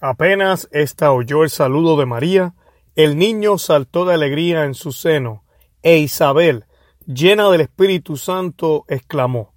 Apenas 0.00 0.68
ésta 0.72 1.12
oyó 1.12 1.44
el 1.44 1.50
saludo 1.50 1.96
de 1.96 2.06
María, 2.06 2.54
el 2.94 3.16
niño 3.16 3.58
saltó 3.58 4.04
de 4.04 4.14
alegría 4.14 4.64
en 4.64 4.74
su 4.74 4.92
seno, 4.92 5.44
e 5.82 5.98
Isabel, 5.98 6.64
llena 7.06 7.50
del 7.50 7.62
Espíritu 7.62 8.16
Santo, 8.16 8.84
exclamó, 8.88 9.52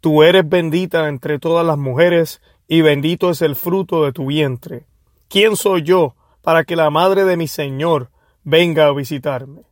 Tú 0.00 0.22
eres 0.22 0.48
bendita 0.48 1.08
entre 1.08 1.38
todas 1.38 1.66
las 1.66 1.76
mujeres, 1.76 2.40
y 2.66 2.80
bendito 2.80 3.30
es 3.30 3.42
el 3.42 3.56
fruto 3.56 4.04
de 4.04 4.12
tu 4.12 4.26
vientre. 4.26 4.86
¿Quién 5.28 5.56
soy 5.56 5.82
yo 5.82 6.14
para 6.40 6.64
que 6.64 6.76
la 6.76 6.88
madre 6.90 7.24
de 7.24 7.36
mi 7.36 7.48
Señor 7.48 8.10
venga 8.42 8.86
a 8.86 8.92
visitarme? 8.92 9.62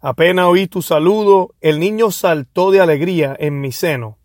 Apenas 0.00 0.46
oí 0.46 0.66
tu 0.66 0.82
saludo, 0.82 1.54
el 1.60 1.80
niño 1.80 2.10
saltó 2.10 2.70
de 2.70 2.80
alegría 2.80 3.36
en 3.38 3.60
mi 3.60 3.72
seno. 3.72 4.18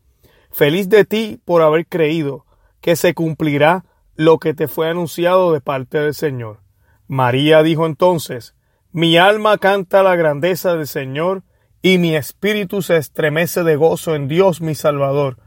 Feliz 0.51 0.89
de 0.89 1.05
ti 1.05 1.39
por 1.45 1.61
haber 1.61 1.87
creído, 1.87 2.45
que 2.81 2.95
se 2.95 3.13
cumplirá 3.13 3.85
lo 4.17 4.39
que 4.39 4.53
te 4.53 4.67
fue 4.67 4.89
anunciado 4.89 5.53
de 5.53 5.61
parte 5.61 5.99
del 5.99 6.13
Señor. 6.13 6.59
María 7.07 7.63
dijo 7.63 7.85
entonces, 7.85 8.55
Mi 8.91 9.17
alma 9.17 9.59
canta 9.59 10.03
la 10.03 10.15
grandeza 10.15 10.75
del 10.75 10.87
Señor, 10.87 11.43
y 11.83 11.99
mi 11.99 12.15
espíritu 12.15 12.81
se 12.81 12.97
estremece 12.97 13.63
de 13.63 13.75
gozo 13.75 14.15
en 14.15 14.27
Dios 14.27 14.59
mi 14.59 14.73
Salvador, 14.73 15.37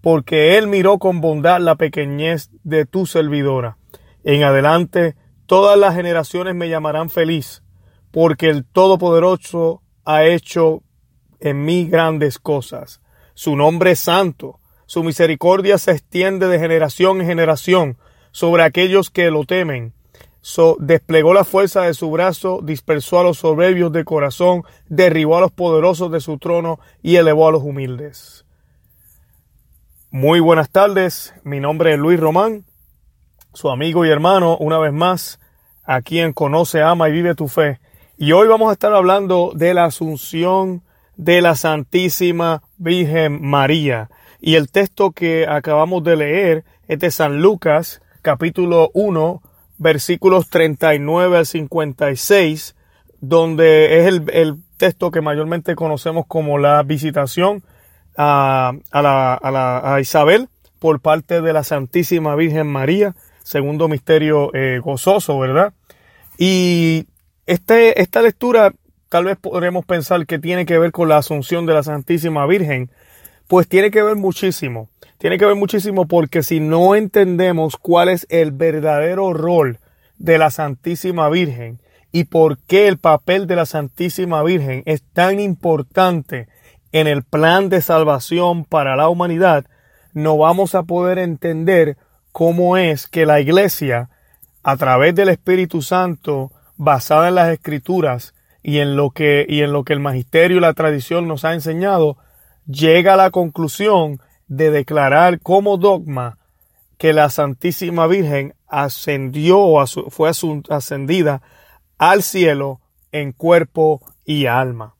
porque 0.00 0.56
Él 0.56 0.68
miró 0.68 0.98
con 0.98 1.20
bondad 1.20 1.60
la 1.60 1.74
pequeñez 1.74 2.50
de 2.62 2.86
tu 2.86 3.04
servidora. 3.04 3.76
En 4.22 4.44
adelante 4.44 5.16
todas 5.46 5.76
las 5.76 5.96
generaciones 5.96 6.54
me 6.54 6.68
llamarán 6.68 7.10
feliz, 7.10 7.64
porque 8.12 8.48
el 8.48 8.64
Todopoderoso 8.64 9.82
ha 10.04 10.24
hecho 10.24 10.84
en 11.40 11.64
mí 11.64 11.86
grandes 11.86 12.38
cosas. 12.38 13.00
Su 13.34 13.56
nombre 13.56 13.90
es 13.90 13.98
santo, 13.98 14.60
su 14.86 15.02
misericordia 15.02 15.78
se 15.78 15.90
extiende 15.90 16.46
de 16.46 16.60
generación 16.60 17.20
en 17.20 17.26
generación 17.26 17.98
sobre 18.32 18.62
aquellos 18.62 19.10
que 19.10 19.30
lo 19.30 19.44
temen. 19.44 19.92
So, 20.42 20.76
desplegó 20.80 21.34
la 21.34 21.44
fuerza 21.44 21.82
de 21.82 21.94
su 21.94 22.10
brazo, 22.10 22.60
dispersó 22.62 23.20
a 23.20 23.24
los 23.24 23.38
soberbios 23.38 23.92
de 23.92 24.04
corazón, 24.04 24.62
derribó 24.88 25.36
a 25.36 25.40
los 25.40 25.52
poderosos 25.52 26.10
de 26.10 26.20
su 26.20 26.38
trono 26.38 26.80
y 27.02 27.16
elevó 27.16 27.48
a 27.48 27.52
los 27.52 27.62
humildes. 27.62 28.46
Muy 30.10 30.40
buenas 30.40 30.70
tardes, 30.70 31.34
mi 31.44 31.60
nombre 31.60 31.92
es 31.92 31.98
Luis 31.98 32.18
Román, 32.18 32.64
su 33.52 33.68
amigo 33.70 34.04
y 34.04 34.10
hermano, 34.10 34.56
una 34.56 34.78
vez 34.78 34.92
más, 34.92 35.40
a 35.84 36.02
quien 36.02 36.32
conoce, 36.32 36.82
ama 36.82 37.08
y 37.08 37.12
vive 37.12 37.34
tu 37.34 37.48
fe. 37.48 37.80
Y 38.16 38.32
hoy 38.32 38.48
vamos 38.48 38.70
a 38.70 38.72
estar 38.72 38.92
hablando 38.92 39.52
de 39.54 39.74
la 39.74 39.84
asunción 39.84 40.82
de 41.16 41.42
la 41.42 41.54
Santísima 41.54 42.62
Virgen 42.76 43.40
María. 43.42 44.10
Y 44.40 44.54
el 44.54 44.70
texto 44.70 45.10
que 45.10 45.46
acabamos 45.46 46.02
de 46.02 46.16
leer 46.16 46.64
es 46.88 46.98
de 46.98 47.10
San 47.10 47.40
Lucas, 47.42 48.00
capítulo 48.22 48.90
1, 48.94 49.42
versículos 49.78 50.48
39 50.50 51.38
al 51.38 51.46
56, 51.46 52.76
donde 53.20 54.00
es 54.00 54.06
el, 54.06 54.56
texto 54.76 55.10
que 55.10 55.20
mayormente 55.20 55.74
conocemos 55.74 56.24
como 56.26 56.56
la 56.56 56.82
visitación 56.82 57.62
a, 58.16 58.72
la, 58.92 59.38
a, 59.82 60.00
Isabel 60.00 60.48
por 60.78 61.00
parte 61.00 61.42
de 61.42 61.52
la 61.52 61.64
Santísima 61.64 62.34
Virgen 62.34 62.66
María, 62.66 63.14
segundo 63.42 63.88
misterio 63.88 64.50
eh, 64.54 64.80
gozoso, 64.82 65.38
¿verdad? 65.38 65.74
Y 66.38 67.06
este, 67.44 68.00
esta 68.00 68.22
lectura 68.22 68.72
tal 69.10 69.24
vez 69.24 69.36
podremos 69.36 69.84
pensar 69.84 70.24
que 70.24 70.38
tiene 70.38 70.64
que 70.64 70.78
ver 70.78 70.92
con 70.92 71.10
la 71.10 71.18
asunción 71.18 71.66
de 71.66 71.74
la 71.74 71.82
Santísima 71.82 72.46
Virgen, 72.46 72.90
pues 73.50 73.66
tiene 73.66 73.90
que 73.90 74.00
ver 74.00 74.14
muchísimo. 74.14 74.90
Tiene 75.18 75.36
que 75.36 75.44
ver 75.44 75.56
muchísimo 75.56 76.06
porque 76.06 76.44
si 76.44 76.60
no 76.60 76.94
entendemos 76.94 77.76
cuál 77.76 78.08
es 78.08 78.24
el 78.30 78.52
verdadero 78.52 79.32
rol 79.32 79.80
de 80.18 80.38
la 80.38 80.52
Santísima 80.52 81.28
Virgen 81.28 81.80
y 82.12 82.24
por 82.24 82.58
qué 82.58 82.86
el 82.86 82.98
papel 82.98 83.48
de 83.48 83.56
la 83.56 83.66
Santísima 83.66 84.44
Virgen 84.44 84.84
es 84.86 85.02
tan 85.02 85.40
importante 85.40 86.46
en 86.92 87.08
el 87.08 87.24
plan 87.24 87.68
de 87.70 87.82
salvación 87.82 88.64
para 88.64 88.94
la 88.94 89.08
humanidad, 89.08 89.64
no 90.12 90.38
vamos 90.38 90.76
a 90.76 90.84
poder 90.84 91.18
entender 91.18 91.96
cómo 92.30 92.76
es 92.76 93.08
que 93.08 93.26
la 93.26 93.40
Iglesia, 93.40 94.10
a 94.62 94.76
través 94.76 95.16
del 95.16 95.28
Espíritu 95.28 95.82
Santo, 95.82 96.52
basada 96.76 97.26
en 97.26 97.34
las 97.34 97.48
Escrituras 97.48 98.32
y 98.62 98.78
en 98.78 98.94
lo 98.94 99.10
que, 99.10 99.44
y 99.48 99.62
en 99.62 99.72
lo 99.72 99.82
que 99.82 99.92
el 99.92 100.00
magisterio 100.00 100.58
y 100.58 100.60
la 100.60 100.72
tradición 100.74 101.26
nos 101.26 101.44
ha 101.44 101.52
enseñado, 101.52 102.16
llega 102.66 103.14
a 103.14 103.16
la 103.16 103.30
conclusión 103.30 104.20
de 104.48 104.70
declarar 104.70 105.40
como 105.40 105.76
dogma 105.76 106.38
que 106.98 107.12
la 107.12 107.30
Santísima 107.30 108.06
Virgen 108.06 108.54
ascendió 108.68 109.84
fue 110.10 110.30
ascendida 110.30 111.42
al 111.98 112.22
cielo 112.22 112.80
en 113.12 113.32
cuerpo 113.32 114.02
y 114.24 114.46
alma. 114.46 114.94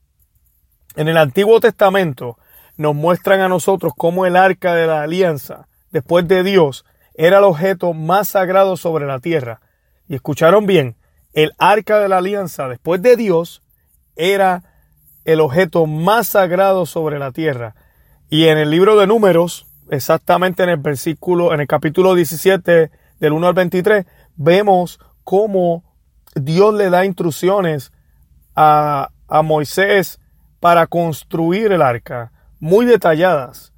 En 0.97 1.09
el 1.09 1.17
Antiguo 1.17 1.61
Testamento 1.61 2.39
nos 2.77 2.95
muestran 2.95 3.41
a 3.41 3.49
nosotros 3.49 3.93
cómo 3.97 4.27
el 4.27 4.37
arca 4.37 4.75
de 4.75 4.87
la 4.87 5.03
alianza, 5.03 5.69
después 5.91 6.27
de 6.27 6.43
Dios, 6.43 6.85
era 7.15 7.39
el 7.39 7.45
objeto 7.45 7.93
más 7.93 8.29
sagrado 8.29 8.77
sobre 8.77 9.07
la 9.07 9.19
tierra. 9.19 9.61
Y 10.09 10.15
escucharon 10.15 10.67
bien, 10.67 10.97
el 11.33 11.53
arca 11.59 11.99
de 11.99 12.09
la 12.09 12.19
alianza, 12.19 12.69
después 12.69 13.03
de 13.03 13.17
Dios, 13.17 13.63
era 14.17 14.65
el 15.25 15.41
objeto 15.41 15.87
más 15.87 16.29
sagrado 16.29 16.87
sobre 16.87 17.19
la 17.19 17.33
tierra. 17.33 17.75
Y 18.29 18.47
en 18.47 18.59
el 18.59 18.71
libro 18.71 18.97
de 18.99 19.07
números, 19.07 19.67
exactamente 19.91 20.63
en 20.63 20.69
el 20.69 20.77
versículo, 20.77 21.53
en 21.53 21.61
el 21.61 21.67
capítulo 21.67 22.15
17 22.15 22.91
del 23.19 23.33
1 23.33 23.47
al 23.49 23.55
23, 23.55 24.07
vemos 24.37 25.01
cómo 25.25 25.85
Dios 26.35 26.75
le 26.75 26.91
da 26.91 27.05
instrucciones 27.05 27.93
a, 28.55 29.11
a 29.29 29.43
Moisés 29.43 30.21
para 30.61 30.87
construir 30.87 31.73
el 31.73 31.83
arca, 31.83 32.33
muy 32.61 32.87
detalladas. 32.87 33.73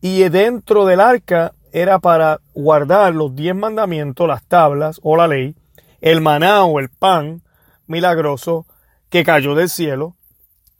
Y 0.00 0.28
dentro 0.28 0.84
del 0.84 1.00
arca 1.00 1.54
era 1.72 1.98
para 1.98 2.40
guardar 2.54 3.14
los 3.14 3.34
diez 3.34 3.54
mandamientos, 3.54 4.28
las 4.28 4.44
tablas 4.44 5.00
o 5.02 5.16
la 5.16 5.26
ley, 5.26 5.56
el 6.00 6.20
maná 6.20 6.64
o 6.64 6.78
el 6.78 6.88
pan 6.88 7.42
milagroso 7.86 8.66
que 9.08 9.24
cayó 9.24 9.54
del 9.54 9.68
cielo, 9.68 10.16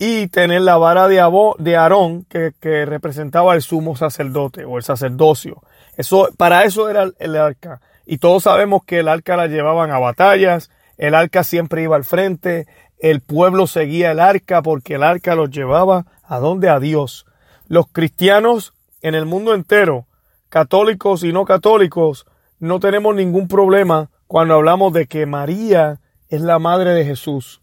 y 0.06 0.28
tener 0.28 0.60
la 0.60 0.76
vara 0.76 1.08
de, 1.08 1.16
de 1.58 1.76
Aarón 1.76 2.26
que, 2.28 2.52
representaba 2.84 3.54
el 3.54 3.62
sumo 3.62 3.96
sacerdote 3.96 4.66
o 4.66 4.76
el 4.76 4.82
sacerdocio. 4.82 5.62
Eso, 5.96 6.28
para 6.36 6.64
eso 6.64 6.90
era 6.90 7.10
el, 7.18 7.36
arca. 7.36 7.80
Y 8.04 8.18
todos 8.18 8.42
sabemos 8.42 8.84
que 8.84 8.98
el 8.98 9.08
arca 9.08 9.34
la 9.36 9.46
llevaban 9.46 9.90
a 9.90 9.98
batallas, 9.98 10.70
el 10.98 11.14
arca 11.14 11.42
siempre 11.42 11.82
iba 11.82 11.96
al 11.96 12.04
frente, 12.04 12.66
el 12.98 13.22
pueblo 13.22 13.66
seguía 13.66 14.10
el 14.10 14.20
arca 14.20 14.60
porque 14.60 14.96
el 14.96 15.02
arca 15.02 15.34
los 15.34 15.50
llevaba 15.50 16.04
a 16.22 16.38
donde 16.38 16.68
a 16.68 16.80
Dios. 16.80 17.24
Los 17.66 17.86
cristianos 17.86 18.74
en 19.00 19.14
el 19.14 19.24
mundo 19.24 19.54
entero, 19.54 20.06
católicos 20.50 21.24
y 21.24 21.32
no 21.32 21.46
católicos, 21.46 22.26
no 22.58 22.78
tenemos 22.78 23.14
ningún 23.14 23.48
problema 23.48 24.10
cuando 24.26 24.54
hablamos 24.54 24.92
de 24.92 25.06
que 25.06 25.24
María 25.24 26.00
es 26.28 26.42
la 26.42 26.58
madre 26.58 26.90
de 26.90 27.06
Jesús. 27.06 27.62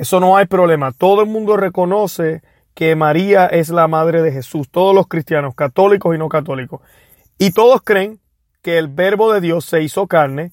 Eso 0.00 0.18
no 0.18 0.38
hay 0.38 0.46
problema. 0.46 0.92
Todo 0.92 1.20
el 1.20 1.28
mundo 1.28 1.58
reconoce 1.58 2.40
que 2.72 2.96
María 2.96 3.44
es 3.44 3.68
la 3.68 3.86
madre 3.86 4.22
de 4.22 4.32
Jesús. 4.32 4.70
Todos 4.70 4.94
los 4.94 5.06
cristianos, 5.08 5.54
católicos 5.54 6.14
y 6.14 6.18
no 6.18 6.30
católicos. 6.30 6.80
Y 7.36 7.50
todos 7.50 7.82
creen 7.82 8.18
que 8.62 8.78
el 8.78 8.88
verbo 8.88 9.30
de 9.30 9.42
Dios 9.42 9.66
se 9.66 9.82
hizo 9.82 10.06
carne 10.06 10.52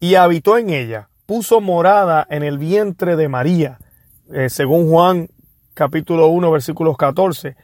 y 0.00 0.14
habitó 0.14 0.56
en 0.56 0.70
ella. 0.70 1.10
Puso 1.26 1.60
morada 1.60 2.26
en 2.30 2.44
el 2.44 2.56
vientre 2.56 3.16
de 3.16 3.28
María. 3.28 3.78
Eh, 4.32 4.48
según 4.48 4.88
Juan 4.88 5.28
capítulo 5.74 6.28
1 6.28 6.50
versículos 6.50 6.96
14. 6.96 7.56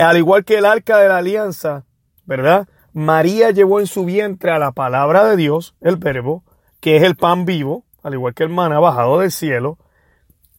Al 0.00 0.16
igual 0.16 0.44
que 0.44 0.58
el 0.58 0.64
arca 0.64 0.98
de 0.98 1.06
la 1.06 1.18
alianza, 1.18 1.84
¿verdad? 2.24 2.66
María 2.92 3.52
llevó 3.52 3.78
en 3.78 3.86
su 3.86 4.04
vientre 4.04 4.50
a 4.50 4.58
la 4.58 4.72
palabra 4.72 5.24
de 5.24 5.36
Dios, 5.36 5.76
el 5.80 5.98
verbo, 5.98 6.42
que 6.80 6.96
es 6.96 7.04
el 7.04 7.14
pan 7.14 7.44
vivo, 7.44 7.84
al 8.02 8.14
igual 8.14 8.34
que 8.34 8.42
el 8.42 8.48
maná 8.48 8.80
bajado 8.80 9.20
del 9.20 9.30
cielo, 9.30 9.78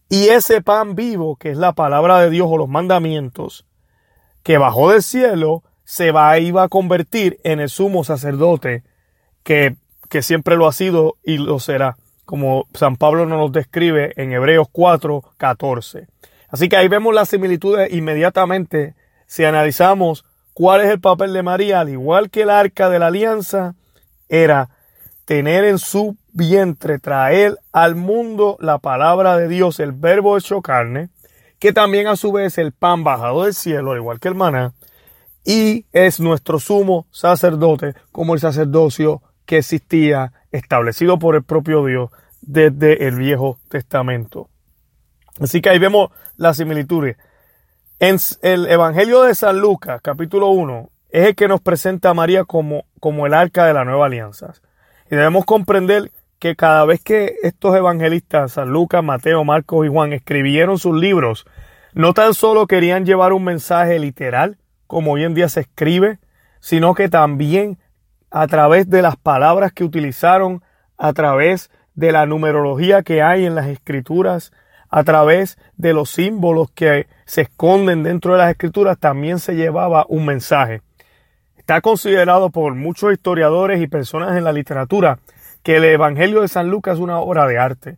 y 0.09 0.29
ese 0.29 0.61
pan 0.61 0.95
vivo, 0.95 1.35
que 1.35 1.51
es 1.51 1.57
la 1.57 1.73
palabra 1.73 2.19
de 2.19 2.29
Dios 2.29 2.47
o 2.49 2.57
los 2.57 2.69
mandamientos, 2.69 3.65
que 4.43 4.57
bajó 4.57 4.91
del 4.91 5.03
cielo, 5.03 5.63
se 5.83 6.11
va, 6.11 6.37
iba 6.39 6.63
a 6.63 6.69
convertir 6.69 7.39
en 7.43 7.59
el 7.59 7.69
sumo 7.69 8.03
sacerdote 8.03 8.83
que, 9.43 9.75
que 10.09 10.21
siempre 10.21 10.55
lo 10.55 10.67
ha 10.67 10.73
sido 10.73 11.17
y 11.23 11.37
lo 11.37 11.59
será, 11.59 11.97
como 12.25 12.67
San 12.73 12.95
Pablo 12.95 13.25
nos 13.25 13.39
lo 13.39 13.49
describe 13.49 14.13
en 14.15 14.31
Hebreos 14.31 14.67
4, 14.71 15.23
14. 15.37 16.07
Así 16.49 16.69
que 16.69 16.77
ahí 16.77 16.87
vemos 16.87 17.13
las 17.13 17.29
similitudes 17.29 17.91
inmediatamente 17.91 18.95
si 19.25 19.43
analizamos 19.43 20.25
cuál 20.53 20.81
es 20.81 20.89
el 20.91 21.01
papel 21.01 21.33
de 21.33 21.43
María, 21.43 21.79
al 21.79 21.89
igual 21.89 22.29
que 22.29 22.43
el 22.43 22.51
arca 22.51 22.89
de 22.89 22.99
la 22.99 23.07
alianza, 23.07 23.75
era 24.29 24.69
tener 25.25 25.63
en 25.63 25.77
su 25.77 26.17
vientre, 26.31 26.99
traer 26.99 27.57
al 27.71 27.95
mundo 27.95 28.57
la 28.59 28.79
palabra 28.79 29.37
de 29.37 29.47
Dios, 29.47 29.79
el 29.79 29.91
verbo 29.91 30.37
hecho 30.37 30.61
carne, 30.61 31.09
que 31.59 31.73
también 31.73 32.07
a 32.07 32.15
su 32.15 32.31
vez 32.31 32.57
el 32.57 32.73
pan 32.73 33.03
bajado 33.03 33.43
del 33.43 33.53
cielo, 33.53 33.91
al 33.91 33.99
igual 33.99 34.19
que 34.19 34.27
el 34.27 34.35
maná, 34.35 34.73
y 35.45 35.85
es 35.91 36.19
nuestro 36.19 36.59
sumo 36.59 37.07
sacerdote 37.11 37.95
como 38.11 38.33
el 38.33 38.39
sacerdocio 38.39 39.21
que 39.45 39.57
existía, 39.57 40.33
establecido 40.51 41.19
por 41.19 41.35
el 41.35 41.43
propio 41.43 41.85
Dios 41.85 42.11
desde 42.41 43.07
el 43.07 43.15
Viejo 43.15 43.59
Testamento. 43.69 44.49
Así 45.39 45.61
que 45.61 45.69
ahí 45.69 45.79
vemos 45.79 46.11
las 46.37 46.57
similitudes. 46.57 47.17
En 47.99 48.17
el 48.41 48.67
Evangelio 48.67 49.23
de 49.23 49.35
San 49.35 49.59
Lucas, 49.59 50.01
capítulo 50.01 50.49
1, 50.49 50.89
es 51.09 51.27
el 51.27 51.35
que 51.35 51.47
nos 51.47 51.61
presenta 51.61 52.09
a 52.09 52.13
María 52.13 52.43
como, 52.43 52.85
como 52.99 53.25
el 53.25 53.33
arca 53.33 53.65
de 53.65 53.73
la 53.73 53.85
nueva 53.85 54.07
alianza. 54.07 54.53
Y 55.13 55.15
debemos 55.15 55.45
comprender 55.45 56.11
que 56.39 56.55
cada 56.55 56.85
vez 56.85 56.99
que 57.03 57.35
estos 57.43 57.75
evangelistas, 57.75 58.53
San 58.53 58.69
Lucas, 58.69 59.03
Mateo, 59.03 59.43
Marcos 59.43 59.85
y 59.85 59.89
Juan, 59.89 60.11
escribieron 60.11 60.79
sus 60.79 60.99
libros, 60.99 61.45
no 61.93 62.15
tan 62.15 62.33
solo 62.33 62.65
querían 62.65 63.05
llevar 63.05 63.31
un 63.31 63.43
mensaje 63.43 63.99
literal, 63.99 64.57
como 64.87 65.11
hoy 65.11 65.23
en 65.23 65.35
día 65.35 65.49
se 65.49 65.59
escribe, 65.59 66.17
sino 66.61 66.95
que 66.95 67.09
también 67.09 67.77
a 68.31 68.47
través 68.47 68.89
de 68.89 69.03
las 69.03 69.15
palabras 69.15 69.71
que 69.71 69.83
utilizaron, 69.83 70.63
a 70.97 71.13
través 71.13 71.69
de 71.93 72.11
la 72.11 72.25
numerología 72.25 73.03
que 73.03 73.21
hay 73.21 73.45
en 73.45 73.53
las 73.53 73.67
escrituras, 73.67 74.51
a 74.89 75.03
través 75.03 75.59
de 75.77 75.93
los 75.93 76.09
símbolos 76.09 76.71
que 76.71 77.05
se 77.25 77.41
esconden 77.41 78.01
dentro 78.01 78.31
de 78.31 78.39
las 78.39 78.49
escrituras, 78.49 78.97
también 78.97 79.37
se 79.37 79.53
llevaba 79.55 80.07
un 80.09 80.25
mensaje. 80.25 80.81
Está 81.63 81.79
considerado 81.79 82.49
por 82.49 82.75
muchos 82.75 83.13
historiadores 83.13 83.81
y 83.81 83.87
personas 83.87 84.35
en 84.35 84.43
la 84.43 84.51
literatura 84.51 85.19
que 85.63 85.77
el 85.77 85.85
Evangelio 85.85 86.41
de 86.41 86.49
San 86.49 86.69
Lucas 86.69 86.95
es 86.95 86.99
una 86.99 87.19
obra 87.19 87.47
de 87.47 87.57
arte. 87.57 87.97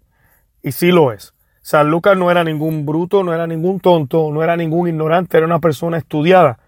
Y 0.62 0.72
sí 0.72 0.92
lo 0.92 1.12
es. 1.12 1.34
San 1.64 1.90
Lucas 1.90 2.16
no 2.16 2.30
era 2.30 2.44
ningún 2.44 2.86
bruto, 2.86 3.24
no 3.24 3.34
era 3.34 3.48
ningún 3.48 3.80
tonto, 3.80 4.30
no 4.32 4.44
era 4.44 4.56
ningún 4.56 4.90
ignorante, 4.90 5.38
era 5.38 5.48
una 5.48 5.58
persona 5.58 5.98
estudiada. 5.98 6.60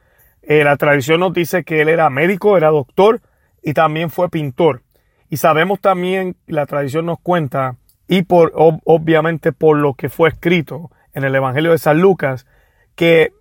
Eh, 0.42 0.64
la 0.64 0.76
tradición 0.76 1.20
nos 1.20 1.34
dice 1.34 1.64
que 1.64 1.84
él 1.84 1.90
era 1.90 2.10
médico, 2.10 2.58
era 2.58 2.70
doctor 2.70 3.22
y 3.62 3.74
también 3.74 4.10
fue 4.10 4.30
pintor. 4.30 4.82
Y 5.30 5.38
sabemos 5.38 5.80
también, 5.80 6.36
la 6.48 6.66
tradición 6.66 7.06
nos 7.06 7.20
cuenta, 7.20 7.76
y 8.08 8.24
por 8.24 8.54
obviamente 8.56 9.52
por 9.52 9.78
lo 9.78 9.94
que 9.94 10.10
fue 10.10 10.30
escrito 10.30 10.90
en 11.14 11.26
el 11.26 11.36
Evangelio 11.36 11.74
de 11.74 11.78
San 11.78 12.02
Lucas, 12.02 12.48
que 12.96 13.34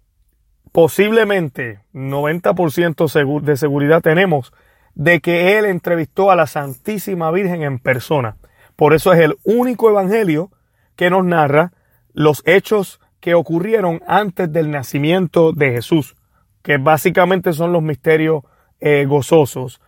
posiblemente 0.76 1.80
90% 1.94 3.40
de 3.40 3.56
seguridad 3.56 4.02
tenemos 4.02 4.52
de 4.94 5.22
que 5.22 5.56
él 5.56 5.64
entrevistó 5.64 6.30
a 6.30 6.36
la 6.36 6.46
Santísima 6.46 7.30
Virgen 7.30 7.62
en 7.62 7.78
persona. 7.78 8.36
Por 8.76 8.92
eso 8.92 9.14
es 9.14 9.20
el 9.20 9.38
único 9.42 9.88
evangelio 9.88 10.50
que 10.94 11.08
nos 11.08 11.24
narra 11.24 11.72
los 12.12 12.42
hechos 12.44 13.00
que 13.20 13.32
ocurrieron 13.32 14.02
antes 14.06 14.52
del 14.52 14.70
nacimiento 14.70 15.52
de 15.52 15.72
Jesús, 15.72 16.14
que 16.60 16.76
básicamente 16.76 17.54
son 17.54 17.72
los 17.72 17.82
misterios 17.82 18.42
eh, 18.78 19.06
gozosos. 19.06 19.80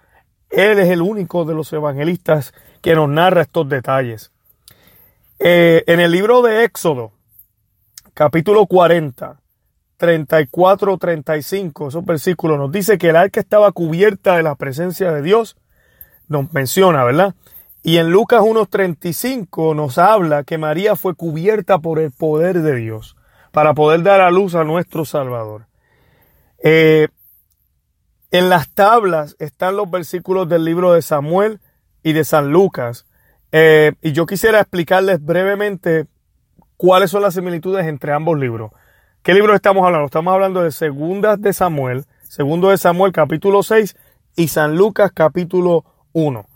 Él 0.48 0.78
es 0.78 0.88
el 0.88 1.02
único 1.02 1.44
de 1.44 1.52
los 1.52 1.70
evangelistas 1.70 2.54
que 2.80 2.94
nos 2.94 3.10
narra 3.10 3.42
estos 3.42 3.68
detalles. 3.68 4.32
Eh, 5.38 5.84
en 5.86 6.00
el 6.00 6.12
libro 6.12 6.40
de 6.40 6.64
Éxodo, 6.64 7.12
capítulo 8.14 8.64
40, 8.64 9.38
34, 9.98 10.96
35, 10.96 11.88
esos 11.88 12.04
versículos 12.04 12.56
nos 12.56 12.72
dice 12.72 12.98
que 12.98 13.10
el 13.10 13.16
arca 13.16 13.40
estaba 13.40 13.70
cubierta 13.72 14.36
de 14.36 14.44
la 14.44 14.54
presencia 14.54 15.12
de 15.12 15.22
Dios, 15.22 15.56
nos 16.28 16.52
menciona, 16.52 17.04
¿verdad? 17.04 17.34
Y 17.82 17.98
en 17.98 18.10
Lucas 18.10 18.40
1.35 18.40 19.74
nos 19.74 19.98
habla 19.98 20.44
que 20.44 20.56
María 20.56 20.94
fue 20.96 21.14
cubierta 21.14 21.78
por 21.78 21.98
el 21.98 22.12
poder 22.12 22.62
de 22.62 22.76
Dios 22.76 23.16
para 23.50 23.74
poder 23.74 24.02
dar 24.02 24.20
a 24.20 24.30
luz 24.30 24.54
a 24.54 24.64
nuestro 24.64 25.04
Salvador. 25.04 25.66
Eh, 26.62 27.08
en 28.30 28.48
las 28.50 28.68
tablas 28.68 29.36
están 29.38 29.76
los 29.76 29.90
versículos 29.90 30.48
del 30.48 30.64
libro 30.64 30.92
de 30.92 31.02
Samuel 31.02 31.60
y 32.02 32.12
de 32.12 32.24
San 32.24 32.50
Lucas. 32.52 33.06
Eh, 33.52 33.92
y 34.02 34.12
yo 34.12 34.26
quisiera 34.26 34.60
explicarles 34.60 35.24
brevemente 35.24 36.06
cuáles 36.76 37.10
son 37.10 37.22
las 37.22 37.34
similitudes 37.34 37.86
entre 37.86 38.12
ambos 38.12 38.38
libros. 38.38 38.70
¿Qué 39.28 39.34
libro 39.34 39.54
estamos 39.54 39.84
hablando? 39.84 40.06
Estamos 40.06 40.32
hablando 40.32 40.62
de 40.62 40.72
Segundas 40.72 41.38
de 41.38 41.52
Samuel, 41.52 42.06
Segundo 42.22 42.70
de 42.70 42.78
Samuel 42.78 43.12
capítulo 43.12 43.62
6 43.62 43.94
y 44.36 44.48
San 44.48 44.78
Lucas 44.78 45.12
capítulo 45.12 45.84
1. 46.14 46.46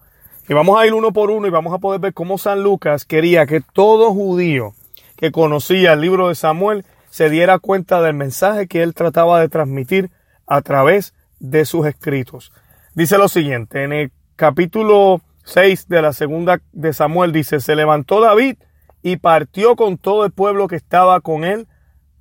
Y 0.49 0.55
vamos 0.55 0.81
a 0.81 0.87
ir 0.87 0.95
uno 0.95 1.13
por 1.13 1.31
uno 1.31 1.47
y 1.47 1.51
vamos 1.51 1.75
a 1.75 1.81
poder 1.81 2.01
ver 2.01 2.15
cómo 2.15 2.39
San 2.39 2.63
Lucas 2.63 3.05
quería 3.05 3.45
que 3.45 3.61
todo 3.61 4.15
judío 4.15 4.73
que 5.19 5.33
conocía 5.33 5.93
el 5.93 6.01
libro 6.01 6.29
de 6.29 6.35
Samuel 6.35 6.87
se 7.11 7.29
diera 7.29 7.59
cuenta 7.59 8.01
del 8.01 8.15
mensaje 8.15 8.67
que 8.67 8.83
él 8.83 8.95
trataba 8.95 9.39
de 9.39 9.51
transmitir 9.51 10.11
a 10.47 10.63
través 10.63 11.13
de 11.41 11.67
sus 11.67 11.85
escritos. 11.85 12.53
Dice 12.95 13.19
lo 13.19 13.29
siguiente, 13.29 13.85
en 13.85 13.93
el 13.93 14.13
capítulo 14.35 15.21
6 15.45 15.89
de 15.89 16.01
la 16.01 16.15
segunda 16.15 16.63
de 16.73 16.95
Samuel 16.95 17.33
dice, 17.33 17.61
se 17.61 17.77
levantó 17.77 18.23
David 18.23 18.57
y 19.03 19.19
partió 19.19 19.77
con 19.77 19.99
todo 19.99 20.25
el 20.25 20.33
pueblo 20.33 20.69
que 20.69 20.77
estaba 20.77 21.21
con 21.21 21.45
él 21.45 21.69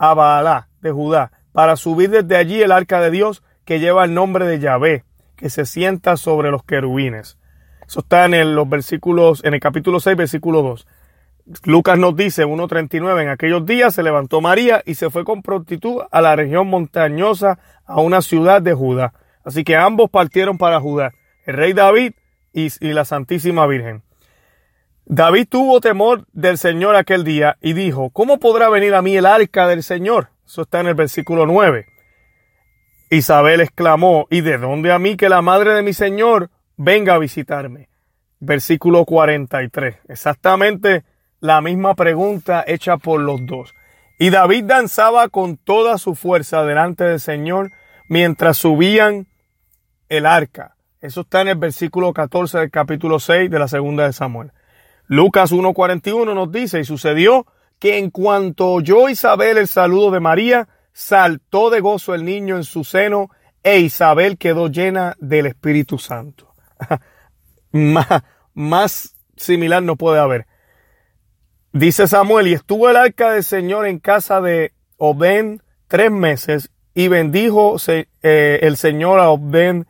a 0.01 0.15
Baalá 0.15 0.67
de 0.81 0.91
Judá, 0.91 1.31
para 1.51 1.75
subir 1.75 2.09
desde 2.09 2.35
allí 2.35 2.59
el 2.59 2.71
arca 2.71 2.99
de 2.99 3.11
Dios 3.11 3.43
que 3.65 3.79
lleva 3.79 4.03
el 4.03 4.15
nombre 4.15 4.47
de 4.47 4.57
Yahvé, 4.57 5.05
que 5.35 5.51
se 5.51 5.67
sienta 5.67 6.17
sobre 6.17 6.49
los 6.49 6.63
querubines. 6.63 7.37
Eso 7.87 7.99
está 7.99 8.25
en 8.25 8.55
los 8.55 8.67
versículos, 8.67 9.43
en 9.45 9.53
el 9.53 9.59
capítulo 9.59 9.99
6, 9.99 10.17
versículo 10.17 10.63
2. 10.63 10.87
Lucas 11.65 11.99
nos 11.99 12.15
dice, 12.15 12.47
1.39, 12.47 13.21
en 13.21 13.29
aquellos 13.29 13.63
días 13.63 13.93
se 13.93 14.01
levantó 14.01 14.41
María 14.41 14.81
y 14.87 14.95
se 14.95 15.11
fue 15.11 15.23
con 15.23 15.43
prontitud 15.43 16.01
a 16.09 16.21
la 16.21 16.35
región 16.35 16.67
montañosa, 16.67 17.59
a 17.85 18.01
una 18.01 18.23
ciudad 18.23 18.59
de 18.59 18.73
Judá. 18.73 19.13
Así 19.45 19.63
que 19.63 19.75
ambos 19.75 20.09
partieron 20.09 20.57
para 20.57 20.79
Judá, 20.79 21.11
el 21.45 21.53
rey 21.53 21.73
David 21.73 22.13
y 22.53 22.69
la 22.79 23.05
Santísima 23.05 23.67
Virgen. 23.67 24.01
David 25.05 25.47
tuvo 25.49 25.81
temor 25.81 26.25
del 26.31 26.57
Señor 26.57 26.95
aquel 26.95 27.23
día 27.23 27.57
y 27.61 27.73
dijo, 27.73 28.09
¿cómo 28.11 28.39
podrá 28.39 28.69
venir 28.69 28.93
a 28.95 29.01
mí 29.01 29.17
el 29.17 29.25
arca 29.25 29.67
del 29.67 29.83
Señor? 29.83 30.29
Eso 30.45 30.63
está 30.63 30.79
en 30.79 30.87
el 30.87 30.95
versículo 30.95 31.45
9. 31.45 31.87
Isabel 33.09 33.61
exclamó, 33.61 34.27
¿y 34.29 34.41
de 34.41 34.57
dónde 34.57 34.91
a 34.91 34.99
mí 34.99 35.17
que 35.17 35.27
la 35.27 35.41
madre 35.41 35.73
de 35.73 35.83
mi 35.83 35.93
Señor 35.93 36.49
venga 36.77 37.15
a 37.15 37.19
visitarme? 37.19 37.89
Versículo 38.39 39.05
43. 39.05 39.97
Exactamente 40.07 41.03
la 41.41 41.59
misma 41.59 41.95
pregunta 41.95 42.63
hecha 42.65 42.97
por 42.97 43.19
los 43.19 43.45
dos. 43.45 43.73
Y 44.17 44.29
David 44.29 44.65
danzaba 44.65 45.27
con 45.29 45.57
toda 45.57 45.97
su 45.97 46.15
fuerza 46.15 46.63
delante 46.63 47.03
del 47.03 47.19
Señor 47.19 47.71
mientras 48.07 48.57
subían 48.57 49.27
el 50.07 50.25
arca. 50.25 50.75
Eso 51.01 51.21
está 51.21 51.41
en 51.41 51.47
el 51.47 51.55
versículo 51.55 52.13
14 52.13 52.59
del 52.59 52.71
capítulo 52.71 53.19
6 53.19 53.49
de 53.49 53.59
la 53.59 53.67
segunda 53.67 54.05
de 54.05 54.13
Samuel. 54.13 54.51
Lucas 55.11 55.51
1.41 55.51 56.33
nos 56.33 56.53
dice, 56.53 56.79
y 56.79 56.85
sucedió 56.85 57.45
que 57.79 57.97
en 57.97 58.11
cuanto 58.11 58.69
oyó 58.69 59.09
Isabel 59.09 59.57
el 59.57 59.67
saludo 59.67 60.09
de 60.09 60.21
María, 60.21 60.69
saltó 60.93 61.69
de 61.69 61.81
gozo 61.81 62.15
el 62.15 62.23
niño 62.23 62.55
en 62.55 62.63
su 62.63 62.85
seno 62.85 63.29
e 63.61 63.79
Isabel 63.79 64.37
quedó 64.37 64.69
llena 64.69 65.17
del 65.19 65.47
Espíritu 65.47 65.97
Santo. 65.97 66.53
más, 67.73 68.23
más 68.53 69.13
similar 69.35 69.83
no 69.83 69.97
puede 69.97 70.17
haber. 70.17 70.47
Dice 71.73 72.07
Samuel, 72.07 72.47
y 72.47 72.53
estuvo 72.53 72.89
el 72.89 72.95
arca 72.95 73.31
del 73.31 73.43
Señor 73.43 73.87
en 73.87 73.99
casa 73.99 74.39
de 74.39 74.71
Obén 74.95 75.61
tres 75.89 76.09
meses 76.09 76.71
y 76.93 77.09
bendijo 77.09 77.75
eh, 77.89 78.59
el 78.61 78.77
Señor 78.77 79.19
a 79.19 79.29
Obén 79.29 79.87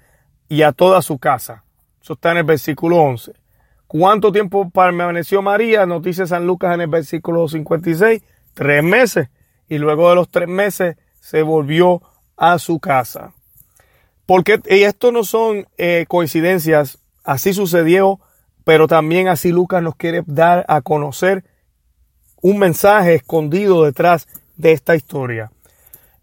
y 0.49 0.63
a 0.63 0.71
toda 0.71 1.03
su 1.03 1.19
casa. 1.19 1.63
Eso 2.01 2.13
está 2.13 2.31
en 2.31 2.37
el 2.37 2.43
versículo 2.43 2.97
11. 2.97 3.40
¿Cuánto 3.91 4.31
tiempo 4.31 4.69
permaneció 4.69 5.41
María? 5.41 5.85
Nos 5.85 6.15
San 6.15 6.47
Lucas 6.47 6.73
en 6.75 6.79
el 6.79 6.87
versículo 6.87 7.49
56. 7.49 8.23
Tres 8.53 8.81
meses. 8.81 9.27
Y 9.67 9.79
luego 9.79 10.07
de 10.09 10.15
los 10.15 10.31
tres 10.31 10.47
meses 10.47 10.95
se 11.19 11.41
volvió 11.41 12.01
a 12.37 12.57
su 12.57 12.79
casa. 12.79 13.33
Porque 14.25 14.61
y 14.69 14.83
esto 14.83 15.11
no 15.11 15.25
son 15.25 15.67
eh, 15.77 16.05
coincidencias. 16.07 16.99
Así 17.25 17.53
sucedió, 17.53 18.21
pero 18.63 18.87
también 18.87 19.27
así 19.27 19.51
Lucas 19.51 19.83
nos 19.83 19.97
quiere 19.97 20.23
dar 20.25 20.63
a 20.69 20.79
conocer 20.79 21.43
un 22.41 22.59
mensaje 22.59 23.15
escondido 23.15 23.83
detrás 23.83 24.25
de 24.55 24.71
esta 24.71 24.95
historia. 24.95 25.51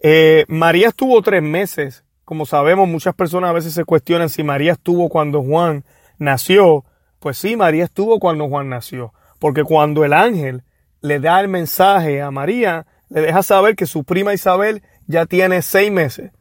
Eh, 0.02 0.46
María 0.48 0.88
estuvo 0.88 1.20
tres 1.20 1.42
meses. 1.42 2.02
Como 2.24 2.46
sabemos, 2.46 2.88
muchas 2.88 3.14
personas 3.14 3.50
a 3.50 3.52
veces 3.52 3.74
se 3.74 3.84
cuestionan 3.84 4.30
si 4.30 4.42
María 4.42 4.72
estuvo 4.72 5.10
cuando 5.10 5.42
Juan 5.42 5.84
nació. 6.16 6.86
Pues 7.20 7.38
sí, 7.38 7.56
María 7.56 7.84
estuvo 7.84 8.18
cuando 8.18 8.48
Juan 8.48 8.68
nació, 8.68 9.12
porque 9.38 9.64
cuando 9.64 10.04
el 10.04 10.12
ángel 10.12 10.62
le 11.00 11.20
da 11.20 11.40
el 11.40 11.48
mensaje 11.48 12.22
a 12.22 12.30
María, 12.30 12.86
le 13.08 13.20
deja 13.22 13.42
saber 13.42 13.76
que 13.76 13.86
su 13.86 14.04
prima 14.04 14.34
Isabel 14.34 14.82
ya 15.06 15.26
tiene 15.26 15.62
seis 15.62 15.90
meses. 15.90 16.32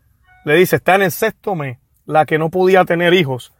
Le 0.46 0.55
dice, 0.55 0.77
está 0.77 0.96
en 0.96 1.03
el 1.03 1.12
sexto 1.12 1.55
mes, 1.55 1.79
la 2.05 2.25
que 2.25 2.38
no 2.38 2.50
podía 2.50 2.86
tener 2.86 3.13
hijos. 3.13 3.53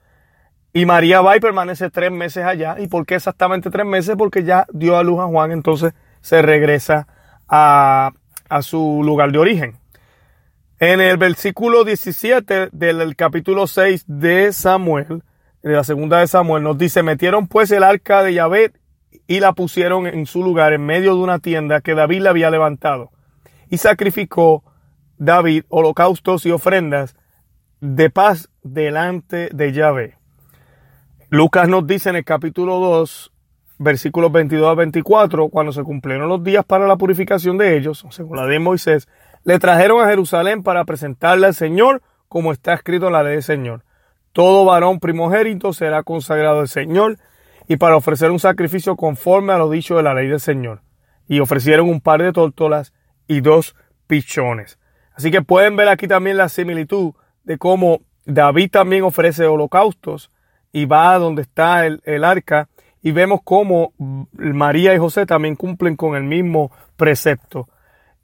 Y 0.74 0.86
María 0.86 1.22
va 1.22 1.36
y 1.36 1.40
permanece 1.40 1.90
tres 1.90 2.12
meses 2.12 2.46
allá. 2.46 2.76
¿Y 2.80 2.88
por 2.88 3.06
qué 3.06 3.16
exactamente 3.16 3.70
tres 3.70 3.86
meses? 3.86 4.16
Porque 4.18 4.44
ya 4.44 4.68
dio 4.72 4.98
a 4.98 5.04
luz 5.04 5.20
a 5.20 5.26
Juan, 5.26 5.52
entonces 5.52 5.94
se 6.22 6.42
regresa 6.42 7.08
a, 7.48 8.12
a 8.50 8.62
su 8.62 9.02
lugar 9.04 9.32
de 9.32 9.40
origen. 9.40 9.80
En 10.80 11.02
el 11.02 11.18
versículo 11.18 11.84
17 11.84 12.70
del 12.72 13.16
capítulo 13.16 13.66
6 13.66 14.04
de 14.08 14.54
Samuel, 14.54 15.24
en 15.70 15.78
la 15.78 15.84
segunda 15.84 16.20
de 16.20 16.28
Samuel, 16.28 16.64
nos 16.64 16.78
dice, 16.78 17.04
metieron 17.04 17.48
pues 17.48 17.72
el 17.72 17.84
arca 17.84 18.24
de 18.24 18.34
Yahvé 18.34 18.74
y 19.28 19.40
la 19.40 19.54
pusieron 19.54 20.08
en 20.08 20.26
su 20.26 20.44
lugar 20.44 20.74
en 20.74 20.86
medio 20.86 21.16
de 21.16 21.22
una 21.22 21.40
tienda 21.40 21.82
que 21.82 21.96
David 21.96 22.22
le 22.22 22.30
había 22.30 22.50
levantado. 22.50 23.12
Y 23.70 23.78
sacrificó 23.78 24.64
David 25.18 25.64
holocaustos 25.70 26.46
y 26.46 26.52
ofrendas 26.52 27.16
de 27.82 28.10
paz 28.10 28.50
delante 28.64 29.50
de 29.54 29.72
Yahvé. 29.74 30.18
Lucas 31.30 31.68
nos 31.68 31.86
dice 31.86 32.10
en 32.10 32.16
el 32.16 32.24
capítulo 32.24 32.80
2, 32.80 33.34
versículos 33.80 34.32
22 34.32 34.70
a 34.70 34.76
24, 34.76 35.50
cuando 35.50 35.72
se 35.72 35.84
cumplieron 35.84 36.30
los 36.30 36.44
días 36.44 36.64
para 36.66 36.88
la 36.88 36.96
purificación 36.96 37.58
de 37.58 37.78
ellos, 37.78 38.06
según 38.10 38.38
la 38.38 38.46
de 38.46 38.60
Moisés, 38.60 39.08
le 39.44 39.60
trajeron 39.60 40.02
a 40.02 40.10
Jerusalén 40.10 40.64
para 40.64 40.86
presentarle 40.86 41.48
al 41.48 41.54
Señor 41.54 42.02
como 42.28 42.52
está 42.52 42.74
escrito 42.74 43.08
en 43.08 43.14
la 43.14 43.24
ley 43.24 43.34
del 43.34 43.44
Señor. 43.44 43.84
Todo 44.38 44.66
varón 44.66 45.00
primogénito 45.00 45.74
será 45.74 46.04
consagrado 46.04 46.60
al 46.60 46.68
Señor 46.68 47.18
y 47.68 47.78
para 47.78 47.96
ofrecer 47.96 48.30
un 48.30 48.38
sacrificio 48.38 48.96
conforme 48.96 49.52
a 49.52 49.58
lo 49.58 49.68
dicho 49.68 49.98
de 49.98 50.04
la 50.04 50.14
ley 50.14 50.28
del 50.28 50.40
Señor. 50.40 50.84
Y 51.28 51.40
ofrecieron 51.40 51.90
un 51.90 52.02
par 52.02 52.22
de 52.22 52.32
tórtolas 52.32 52.94
y 53.28 53.42
dos 53.42 53.76
pichones. 54.06 54.78
Así 55.16 55.32
que 55.32 55.42
pueden 55.42 55.76
ver 55.76 55.90
aquí 55.90 56.08
también 56.08 56.38
la 56.38 56.50
similitud 56.50 57.16
de 57.46 57.58
cómo 57.58 58.02
David 58.26 58.70
también 58.70 59.02
ofrece 59.06 59.48
holocaustos 59.48 60.30
y 60.72 60.86
va 60.86 61.14
a 61.14 61.18
donde 61.18 61.42
está 61.42 61.88
el, 61.88 62.24
arca 62.24 62.70
y 63.02 63.14
vemos 63.14 63.40
cómo 63.44 63.94
María 64.34 64.94
y 64.94 65.00
José 65.00 65.26
también 65.26 65.56
cumplen 65.56 65.96
con 65.96 66.16
el 66.16 66.26
mismo 66.26 66.72
precepto. 66.96 67.70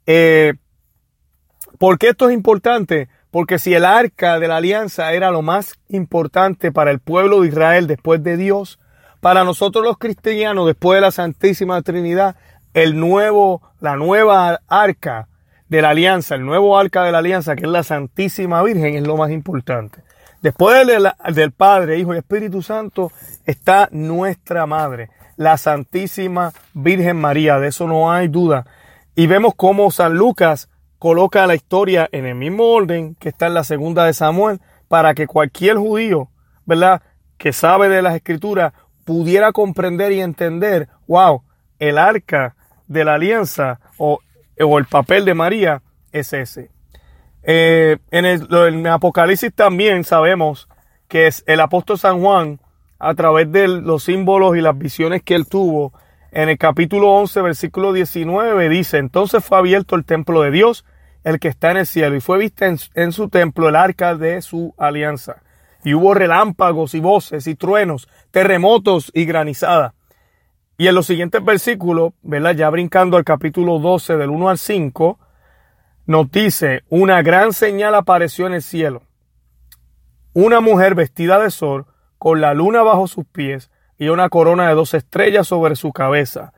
Eh, 0.06 0.54
¿Por 1.76 1.98
qué 1.98 2.10
esto 2.10 2.28
es 2.28 2.34
importante? 2.36 3.08
Porque 3.34 3.58
si 3.58 3.74
el 3.74 3.84
arca 3.84 4.38
de 4.38 4.46
la 4.46 4.58
alianza 4.58 5.12
era 5.12 5.32
lo 5.32 5.42
más 5.42 5.74
importante 5.88 6.70
para 6.70 6.92
el 6.92 7.00
pueblo 7.00 7.40
de 7.40 7.48
Israel 7.48 7.88
después 7.88 8.22
de 8.22 8.36
Dios, 8.36 8.78
para 9.20 9.42
nosotros 9.42 9.84
los 9.84 9.98
cristianos, 9.98 10.68
después 10.68 10.98
de 10.98 11.00
la 11.00 11.10
Santísima 11.10 11.82
Trinidad, 11.82 12.36
el 12.74 12.96
nuevo, 12.96 13.60
la 13.80 13.96
nueva 13.96 14.60
arca 14.68 15.26
de 15.68 15.82
la 15.82 15.90
alianza, 15.90 16.36
el 16.36 16.46
nuevo 16.46 16.78
arca 16.78 17.02
de 17.02 17.10
la 17.10 17.18
alianza, 17.18 17.56
que 17.56 17.64
es 17.64 17.68
la 17.68 17.82
Santísima 17.82 18.62
Virgen, 18.62 18.94
es 18.94 19.04
lo 19.04 19.16
más 19.16 19.32
importante. 19.32 20.04
Después 20.40 20.86
del, 20.86 21.08
del, 21.34 21.50
Padre, 21.50 21.98
Hijo 21.98 22.14
y 22.14 22.18
Espíritu 22.18 22.62
Santo 22.62 23.10
está 23.44 23.88
nuestra 23.90 24.64
Madre, 24.66 25.10
la 25.36 25.58
Santísima 25.58 26.52
Virgen 26.72 27.16
María, 27.16 27.58
de 27.58 27.66
eso 27.66 27.88
no 27.88 28.12
hay 28.12 28.28
duda. 28.28 28.64
Y 29.16 29.26
vemos 29.26 29.54
cómo 29.56 29.90
San 29.90 30.14
Lucas 30.14 30.68
coloca 31.04 31.46
la 31.46 31.54
historia 31.54 32.08
en 32.12 32.24
el 32.24 32.34
mismo 32.34 32.64
orden 32.64 33.14
que 33.16 33.28
está 33.28 33.48
en 33.48 33.52
la 33.52 33.64
segunda 33.64 34.06
de 34.06 34.14
Samuel, 34.14 34.62
para 34.88 35.12
que 35.12 35.26
cualquier 35.26 35.76
judío, 35.76 36.30
¿verdad?, 36.64 37.02
que 37.36 37.52
sabe 37.52 37.90
de 37.90 38.00
las 38.00 38.14
escrituras, 38.14 38.72
pudiera 39.04 39.52
comprender 39.52 40.12
y 40.12 40.22
entender, 40.22 40.88
wow, 41.06 41.42
el 41.78 41.98
arca 41.98 42.56
de 42.86 43.04
la 43.04 43.16
alianza 43.16 43.80
o, 43.98 44.18
o 44.58 44.78
el 44.78 44.86
papel 44.86 45.26
de 45.26 45.34
María 45.34 45.82
es 46.10 46.32
ese. 46.32 46.70
Eh, 47.42 47.98
en, 48.10 48.24
el, 48.24 48.86
Apocalipsis 48.86 49.52
también 49.54 50.04
sabemos 50.04 50.70
que 51.06 51.26
es 51.26 51.44
el 51.46 51.60
apóstol 51.60 51.98
San 51.98 52.22
Juan, 52.22 52.60
a 52.98 53.12
través 53.14 53.52
de 53.52 53.68
los 53.68 54.04
símbolos 54.04 54.56
y 54.56 54.62
las 54.62 54.78
visiones 54.78 55.22
que 55.22 55.34
él 55.34 55.46
tuvo, 55.48 55.92
en 56.32 56.48
el 56.48 56.56
capítulo 56.56 57.10
11, 57.10 57.42
versículo 57.42 57.92
19, 57.92 58.70
dice, 58.70 58.96
entonces 58.96 59.44
fue 59.44 59.58
abierto 59.58 59.96
el 59.96 60.06
templo 60.06 60.40
de 60.40 60.50
Dios, 60.50 60.86
el 61.24 61.40
que 61.40 61.48
está 61.48 61.70
en 61.70 61.78
el 61.78 61.86
cielo, 61.86 62.14
y 62.14 62.20
fue 62.20 62.38
vista 62.38 62.66
en, 62.66 63.12
su 63.12 63.28
templo 63.28 63.68
el 63.68 63.76
arca 63.76 64.14
de 64.14 64.42
su 64.42 64.74
alianza. 64.78 65.42
Y 65.82 65.94
hubo 65.94 66.14
relámpagos 66.14 66.94
y 66.94 67.00
voces 67.00 67.46
y 67.46 67.54
truenos, 67.54 68.08
terremotos 68.30 69.10
y 69.14 69.24
granizada. 69.24 69.94
Y 70.76 70.86
en 70.86 70.94
los 70.94 71.06
siguientes 71.06 71.44
versículos, 71.44 72.12
¿verdad? 72.22 72.54
Ya 72.54 72.70
brincando 72.70 73.16
al 73.16 73.24
capítulo 73.24 73.78
12 73.78 74.16
del 74.16 74.30
1 74.30 74.48
al 74.48 74.58
5, 74.58 75.18
nos 76.06 76.30
dice, 76.30 76.84
una 76.88 77.22
gran 77.22 77.52
señal 77.52 77.94
apareció 77.94 78.46
en 78.46 78.54
el 78.54 78.62
cielo. 78.62 79.02
Una 80.32 80.60
mujer 80.60 80.94
vestida 80.94 81.38
de 81.38 81.50
sol, 81.50 81.86
con 82.18 82.40
la 82.40 82.54
luna 82.54 82.82
bajo 82.82 83.06
sus 83.06 83.26
pies 83.26 83.70
y 83.98 84.08
una 84.08 84.30
corona 84.30 84.68
de 84.68 84.74
dos 84.74 84.94
estrellas 84.94 85.46
sobre 85.46 85.76
su 85.76 85.92
cabeza. 85.92 86.53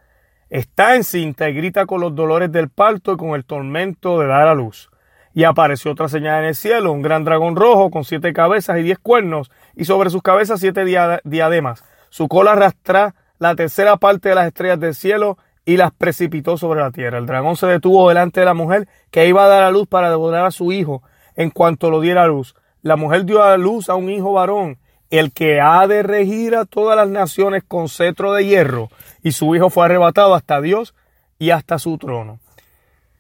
Está 0.48 0.94
encinta 0.94 1.48
y 1.48 1.54
grita 1.54 1.86
con 1.86 2.00
los 2.00 2.14
dolores 2.14 2.52
del 2.52 2.68
parto 2.68 3.12
y 3.12 3.16
con 3.16 3.30
el 3.30 3.44
tormento 3.44 4.20
de 4.20 4.28
dar 4.28 4.46
a 4.46 4.54
luz. 4.54 4.90
Y 5.34 5.44
apareció 5.44 5.92
otra 5.92 6.08
señal 6.08 6.42
en 6.42 6.48
el 6.48 6.54
cielo, 6.54 6.92
un 6.92 7.02
gran 7.02 7.24
dragón 7.24 7.56
rojo 7.56 7.90
con 7.90 8.04
siete 8.04 8.32
cabezas 8.32 8.78
y 8.78 8.82
diez 8.82 8.98
cuernos, 8.98 9.50
y 9.74 9.84
sobre 9.84 10.08
sus 10.08 10.22
cabezas 10.22 10.60
siete 10.60 10.84
diademas. 11.24 11.84
Su 12.10 12.28
cola 12.28 12.52
arrastra 12.52 13.14
la 13.38 13.54
tercera 13.54 13.96
parte 13.96 14.28
de 14.30 14.34
las 14.36 14.46
estrellas 14.46 14.80
del 14.80 14.94
cielo 14.94 15.36
y 15.64 15.76
las 15.76 15.90
precipitó 15.92 16.56
sobre 16.56 16.80
la 16.80 16.92
tierra. 16.92 17.18
El 17.18 17.26
dragón 17.26 17.56
se 17.56 17.66
detuvo 17.66 18.08
delante 18.08 18.40
de 18.40 18.46
la 18.46 18.54
mujer 18.54 18.88
que 19.10 19.26
iba 19.28 19.44
a 19.44 19.48
dar 19.48 19.64
a 19.64 19.70
luz 19.72 19.88
para 19.88 20.10
devorar 20.10 20.46
a 20.46 20.52
su 20.52 20.72
hijo 20.72 21.02
en 21.34 21.50
cuanto 21.50 21.90
lo 21.90 22.00
diera 22.00 22.22
a 22.22 22.28
luz. 22.28 22.54
La 22.82 22.96
mujer 22.96 23.24
dio 23.24 23.42
a 23.42 23.56
luz 23.56 23.90
a 23.90 23.96
un 23.96 24.08
hijo 24.08 24.32
varón, 24.32 24.78
el 25.10 25.32
que 25.32 25.60
ha 25.60 25.86
de 25.86 26.02
regir 26.02 26.56
a 26.56 26.64
todas 26.64 26.96
las 26.96 27.08
naciones 27.08 27.62
con 27.66 27.88
cetro 27.88 28.32
de 28.32 28.46
hierro, 28.46 28.88
y 29.22 29.32
su 29.32 29.54
hijo 29.54 29.70
fue 29.70 29.84
arrebatado 29.84 30.34
hasta 30.34 30.60
Dios 30.60 30.94
y 31.38 31.50
hasta 31.50 31.78
su 31.78 31.98
trono. 31.98 32.38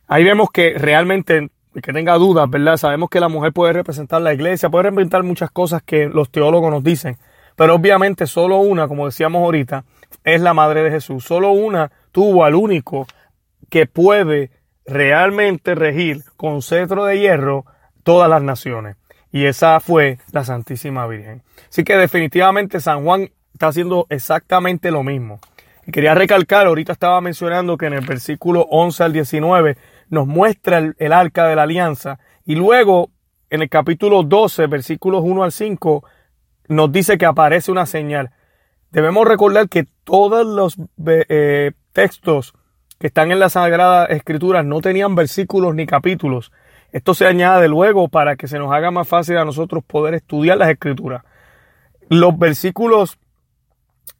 Ahí 0.08 0.24
vemos 0.24 0.50
que 0.50 0.74
realmente, 0.78 1.50
que 1.82 1.92
tenga 1.92 2.14
dudas, 2.14 2.48
¿verdad? 2.48 2.76
Sabemos 2.76 3.10
que 3.10 3.20
la 3.20 3.28
mujer 3.28 3.52
puede 3.52 3.72
representar 3.72 4.22
la 4.22 4.32
iglesia, 4.32 4.70
puede 4.70 4.84
representar 4.84 5.22
muchas 5.22 5.50
cosas 5.50 5.82
que 5.82 6.08
los 6.08 6.30
teólogos 6.30 6.70
nos 6.70 6.84
dicen, 6.84 7.18
pero 7.56 7.74
obviamente 7.74 8.26
solo 8.26 8.58
una, 8.58 8.86
como 8.86 9.06
decíamos 9.06 9.42
ahorita, 9.42 9.84
es 10.22 10.40
la 10.40 10.54
madre 10.54 10.82
de 10.82 10.90
Jesús. 10.90 11.24
Solo 11.24 11.50
una 11.50 11.90
tuvo 12.12 12.44
al 12.44 12.54
único 12.54 13.06
que 13.70 13.86
puede 13.86 14.50
realmente 14.84 15.74
regir 15.74 16.22
con 16.36 16.62
cetro 16.62 17.04
de 17.04 17.18
hierro 17.18 17.64
todas 18.02 18.30
las 18.30 18.42
naciones. 18.42 18.96
Y 19.36 19.44
esa 19.44 19.80
fue 19.80 20.18
la 20.32 20.44
Santísima 20.44 21.06
Virgen. 21.06 21.42
Así 21.68 21.84
que 21.84 21.98
definitivamente 21.98 22.80
San 22.80 23.04
Juan 23.04 23.30
está 23.52 23.66
haciendo 23.66 24.06
exactamente 24.08 24.90
lo 24.90 25.02
mismo. 25.02 25.40
Y 25.86 25.92
quería 25.92 26.14
recalcar, 26.14 26.66
ahorita 26.66 26.92
estaba 26.92 27.20
mencionando 27.20 27.76
que 27.76 27.84
en 27.84 27.92
el 27.92 28.06
versículo 28.06 28.62
11 28.70 29.04
al 29.04 29.12
19 29.12 29.76
nos 30.08 30.26
muestra 30.26 30.78
el, 30.78 31.12
arca 31.12 31.48
de 31.48 31.54
la 31.54 31.64
alianza. 31.64 32.18
Y 32.46 32.54
luego 32.54 33.10
en 33.50 33.60
el 33.60 33.68
capítulo 33.68 34.22
12, 34.22 34.68
versículos 34.68 35.20
1 35.22 35.44
al 35.44 35.52
5, 35.52 36.02
nos 36.68 36.90
dice 36.90 37.18
que 37.18 37.26
aparece 37.26 37.70
una 37.70 37.84
señal. 37.84 38.30
Debemos 38.90 39.28
recordar 39.28 39.68
que 39.68 39.86
todos 40.04 40.46
los 40.46 40.78
eh, 41.28 41.72
textos 41.92 42.54
que 42.98 43.08
están 43.08 43.32
en 43.32 43.40
la 43.40 43.50
Sagrada 43.50 44.06
Escritura 44.06 44.62
no 44.62 44.80
tenían 44.80 45.14
versículos 45.14 45.74
ni 45.74 45.84
capítulos. 45.84 46.52
Esto 46.92 47.14
se 47.14 47.26
añade 47.26 47.68
luego 47.68 48.08
para 48.08 48.36
que 48.36 48.48
se 48.48 48.58
nos 48.58 48.72
haga 48.72 48.90
más 48.90 49.08
fácil 49.08 49.36
a 49.38 49.44
nosotros 49.44 49.84
poder 49.84 50.14
estudiar 50.14 50.58
las 50.58 50.70
Escrituras. 50.70 51.22
Los 52.08 52.38
versículos, 52.38 53.18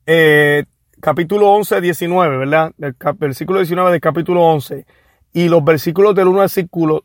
eh, 0.06 0.64
capítulo 1.00 1.50
11, 1.50 1.80
19, 1.80 2.37
¿verdad? 2.38 2.73
El 2.78 2.94
versículo 3.18 3.61
19 3.61 3.92
del 3.92 4.00
capítulo 4.00 4.42
11 4.42 4.87
y 5.32 5.49
los 5.49 5.62
versículos 5.62 6.14
del 6.14 6.28
1 6.28 6.40
al, 6.40 6.50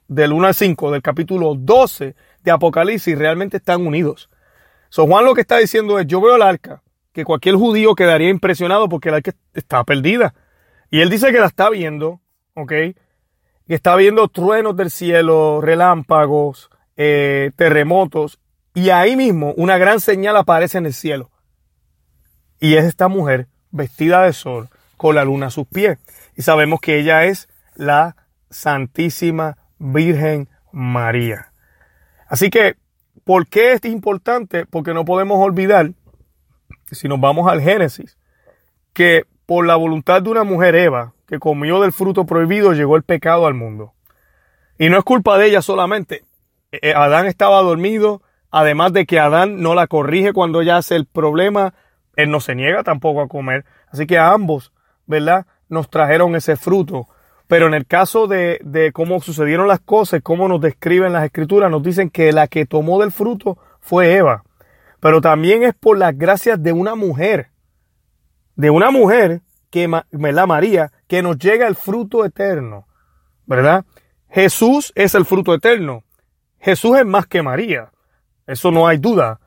del 0.08 0.34
1 0.34 0.48
al 0.48 0.54
5 0.54 0.92
del 0.92 1.02
capítulo 1.02 1.54
12 1.54 2.16
de 2.44 2.52
Apocalipsis 2.52 3.18
realmente 3.18 3.58
están 3.58 3.86
unidos. 3.86 4.30
So 4.90 5.06
Juan 5.06 5.26
lo 5.26 5.34
que 5.34 5.42
está 5.42 5.58
diciendo 5.58 6.00
es, 6.00 6.08
yo 6.08 6.22
veo 6.22 6.38
el 6.38 6.42
arca, 6.42 6.82
que 7.12 7.26
cualquier 7.26 7.56
judío 7.56 7.94
quedaría 7.94 8.30
impresionado 8.30 8.90
porque 8.90 9.10
el 9.10 9.16
arca 9.16 9.32
está 9.54 9.84
perdida. 9.84 10.34
Y 10.90 11.02
él 11.02 11.10
dice 11.10 11.32
que 11.32 11.40
la 11.40 11.46
está 11.48 11.70
viendo, 11.70 12.22
¿ok? 12.56 12.72
Que 13.68 13.76
está 13.76 13.96
viendo 13.96 14.28
truenos 14.28 14.76
del 14.76 14.92
cielo, 14.92 15.62
relámpagos, 15.62 16.70
eh, 16.98 17.52
terremotos. 17.56 18.40
Y 18.74 18.90
ahí 18.90 19.16
mismo 19.16 19.54
una 19.58 19.78
gran 19.78 20.00
señal 20.00 20.38
aparece 20.38 20.78
en 20.78 20.86
el 20.86 20.94
cielo. 20.94 21.30
Y 22.60 22.76
es 22.76 22.86
esta 22.86 23.08
mujer 23.08 23.48
vestida 23.72 24.24
de 24.24 24.34
sol 24.34 24.70
con 24.98 25.16
la 25.16 25.24
luna 25.24 25.48
a 25.48 25.52
sus 25.52 25.68
pies. 25.68 25.98
Y 26.36 26.42
sabemos 26.42 26.80
que 26.80 27.00
ella 27.00 27.26
es 27.26 27.50
la 27.76 28.16
Santísima 28.50 29.58
Virgen 29.80 30.50
María. 30.72 31.52
Así 32.28 32.50
que 32.50 32.76
¿Por 33.24 33.48
qué 33.48 33.74
es 33.74 33.86
importante? 33.86 34.66
Porque 34.66 34.94
no 34.94 35.06
podemos 35.06 35.38
olvidar, 35.40 35.92
si 36.92 37.08
nos 37.08 37.20
vamos 37.20 37.50
al 37.50 37.62
Génesis, 37.62 38.18
que 38.94 39.26
por 39.46 39.66
la 39.66 39.76
voluntad 39.76 40.22
de 40.22 40.30
una 40.30 40.44
mujer 40.44 40.76
Eva, 40.76 41.14
que 41.32 41.40
comió 41.40 41.80
del 41.80 41.94
fruto 41.94 42.26
prohibido, 42.26 42.74
llegó 42.74 42.98
el 42.98 43.04
pecado 43.04 43.48
al 43.48 43.54
mundo. 43.54 43.94
Y 44.78 44.90
no 44.90 44.98
es 44.98 45.06
culpa 45.06 45.38
de 45.38 45.48
ella 45.48 45.62
solamente. 45.62 46.26
Eh, 46.74 46.80
eh, 46.82 46.94
Adán 46.94 47.26
estaba 47.26 47.62
dormido, 47.62 48.22
además 48.50 48.92
de 48.92 49.06
que 49.06 49.18
Adán 49.18 49.62
no 49.62 49.74
la 49.74 49.88
corrige 49.88 50.34
cuando 50.34 50.60
ella 50.60 50.76
hace 50.76 50.98
el 50.98 51.06
problema, 51.06 51.74
él 52.18 52.32
no 52.32 52.42
se 52.42 52.54
niega 52.54 52.84
tampoco 52.84 53.22
a 53.22 53.30
comer. 53.30 53.64
Así 53.88 54.08
que 54.08 54.18
a 54.18 54.34
ambos, 54.34 54.74
¿verdad? 55.06 55.46
Nos 55.70 55.90
trajeron 55.90 56.36
ese 56.36 56.58
fruto. 56.58 57.08
Pero 57.48 57.68
en 57.68 57.76
el 57.76 57.86
caso 57.88 58.28
de, 58.28 58.60
de 58.66 58.92
cómo 58.92 59.22
sucedieron 59.22 59.70
las 59.70 59.80
cosas, 59.80 60.20
cómo 60.22 60.50
nos 60.50 60.60
describen 60.60 61.14
las 61.14 61.24
escrituras, 61.24 61.72
nos 61.72 61.82
dicen 61.82 62.10
que 62.10 62.34
la 62.34 62.48
que 62.48 62.66
tomó 62.66 63.00
del 63.00 63.14
fruto 63.14 63.58
fue 63.80 64.16
Eva. 64.16 64.44
pero 65.00 65.22
también 65.22 65.64
es 65.64 65.76
por 65.76 65.98
las 65.98 66.18
gracias 66.18 66.62
de 66.62 66.74
una 66.74 66.96
mujer, 66.96 67.52
de 68.58 68.70
una 68.70 68.92
mujer 68.92 69.42
que, 69.72 69.88
la 70.12 70.46
María, 70.46 70.92
que 71.08 71.24
nos 71.24 71.38
llega 71.40 71.68
el 71.68 71.76
fruto 71.76 72.24
eterno, 72.26 72.88
¿verdad? 73.46 73.86
Jesús 74.30 74.92
es 74.96 75.16
el 75.16 75.26
fruto 75.26 75.54
eterno. 75.54 76.04
Jesús 76.60 76.98
es 76.98 77.06
más 77.06 77.26
que 77.26 77.42
María. 77.42 77.92
Eso 78.46 78.70
no 78.72 78.88
hay 78.88 78.98
duda. 78.98 79.40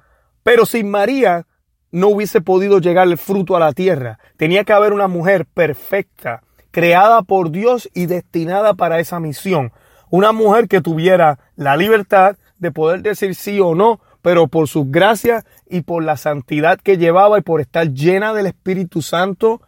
Pero 0.42 0.66
sin 0.66 0.90
María 0.90 1.46
no 1.90 2.08
hubiese 2.08 2.40
podido 2.40 2.80
llegar 2.80 3.06
el 3.06 3.18
fruto 3.18 3.56
a 3.56 3.60
la 3.60 3.72
tierra. 3.72 4.18
Tenía 4.36 4.64
que 4.64 4.72
haber 4.72 4.92
una 4.92 5.06
mujer 5.06 5.46
perfecta, 5.46 6.42
creada 6.70 7.22
por 7.22 7.50
Dios 7.50 7.88
y 7.94 8.06
destinada 8.06 8.74
para 8.74 8.98
esa 8.98 9.20
misión. 9.20 9.72
Una 10.10 10.32
mujer 10.32 10.68
que 10.68 10.80
tuviera 10.80 11.38
la 11.54 11.76
libertad 11.76 12.36
de 12.58 12.72
poder 12.72 13.02
decir 13.02 13.34
sí 13.34 13.60
o 13.60 13.74
no, 13.74 14.00
pero 14.22 14.48
por 14.48 14.68
su 14.68 14.86
gracia 14.86 15.44
y 15.68 15.82
por 15.82 16.02
la 16.02 16.16
santidad 16.16 16.80
que 16.80 16.98
llevaba 16.98 17.38
y 17.38 17.42
por 17.42 17.60
estar 17.60 17.88
llena 17.92 18.32
del 18.32 18.46
Espíritu 18.46 19.02
Santo, 19.02 19.60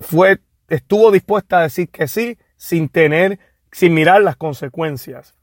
fue, 0.00 0.40
estuvo 0.68 1.12
dispuesta 1.12 1.58
a 1.58 1.62
decir 1.62 1.88
que 1.90 2.08
sí 2.08 2.38
sin 2.56 2.88
tener, 2.88 3.38
sin 3.70 3.94
mirar 3.94 4.22
las 4.22 4.36
consecuencias. 4.36 5.34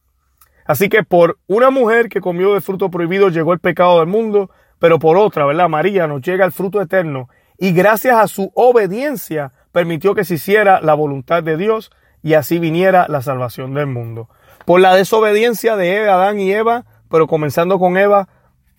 Así 0.66 0.90
que 0.90 1.04
por 1.04 1.40
una 1.48 1.70
mujer 1.70 2.10
que 2.10 2.20
comió 2.20 2.54
de 2.54 2.62
fruto 2.62 2.92
prohibido 2.92 3.30
llegó 3.30 3.54
el 3.54 3.60
pecado 3.60 4.00
del 4.00 4.08
mundo, 4.08 4.50
pero 4.80 5.00
por 5.00 5.16
otra, 5.18 5.46
¿verdad? 5.46 5.70
María 5.70 6.08
nos 6.08 6.22
llega 6.22 6.46
el 6.46 6.52
fruto 6.52 6.82
eterno 6.82 7.30
y 7.58 7.72
gracias 7.72 8.18
a 8.18 8.28
su 8.28 8.52
obediencia 8.54 9.54
permitió 9.72 10.14
que 10.14 10.26
se 10.26 10.36
hiciera 10.36 10.82
la 10.82 10.94
voluntad 10.94 11.42
de 11.42 11.56
Dios 11.58 11.92
y 12.22 12.34
así 12.34 12.60
viniera 12.60 13.08
la 13.08 13.22
salvación 13.22 13.74
del 13.74 13.88
mundo. 13.88 14.30
Por 14.66 14.82
la 14.82 14.94
desobediencia 14.94 15.78
de 15.78 16.10
Adán 16.10 16.40
y 16.40 16.52
Eva, 16.52 16.86
pero 17.10 17.28
comenzando 17.28 17.80
con 17.80 17.98
Eva, 17.98 18.28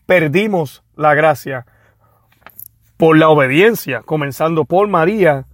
perdimos 0.06 0.85
la 0.97 1.14
gracia. 1.14 1.66
Por 2.97 3.16
la 3.16 3.30
obediencia, 3.30 4.02
comenzando 4.02 4.64
por 4.64 4.88
María, 4.88 5.47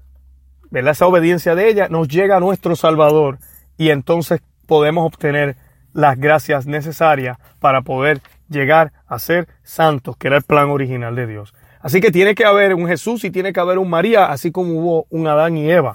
Esa 0.75 1.07
obediencia 1.07 1.55
de 1.55 1.69
ella 1.69 1.89
nos 1.89 2.09
llega 2.09 2.37
a 2.37 2.41
nuestro 2.41 2.77
Salvador 2.77 3.39
y 3.77 3.91
entonces 3.91 4.41
podemos 4.67 5.07
obtener 5.07 5.57
las 5.93 6.19
gracias 6.19 6.67
necesarias 6.67 7.39
para 7.61 7.83
poder 7.83 8.21
llegar 8.49 8.93
a 9.07 9.19
ser 9.19 9.49
santos, 9.63 10.17
que 10.17 10.27
era 10.27 10.37
el 10.37 10.43
plan 10.43 10.71
original 10.71 11.15
de 11.15 11.27
Dios. 11.27 11.55
Así 11.81 12.01
que 12.01 12.11
tiene 12.11 12.35
que 12.35 12.45
haber 12.45 12.75
un 12.75 12.89
Jesús 12.89 13.25
y 13.25 13.31
tiene 13.31 13.53
que 13.53 13.61
haber 13.61 13.79
un 13.79 13.89
María, 13.89 14.27
así 14.27 14.51
como 14.51 14.73
hubo 14.73 15.07
un 15.11 15.27
Adán 15.27 15.57
y 15.57 15.71
Eva. 15.71 15.95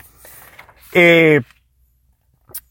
Eh, 0.94 1.42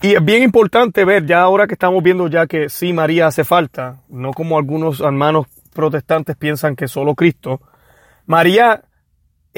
y 0.00 0.14
es 0.14 0.24
bien 0.24 0.42
importante 0.42 1.04
ver, 1.04 1.26
ya 1.26 1.40
ahora 1.40 1.66
que 1.66 1.74
estamos 1.74 2.02
viendo 2.02 2.28
ya 2.28 2.46
que 2.46 2.68
sí 2.68 2.92
María 2.92 3.26
hace 3.26 3.44
falta, 3.44 4.02
no 4.08 4.32
como 4.32 4.56
algunos 4.56 5.00
hermanos 5.00 5.46
protestantes 5.74 6.36
piensan 6.36 6.76
que 6.76 6.88
solo 6.88 7.14
Cristo, 7.14 7.60
María 8.26 8.82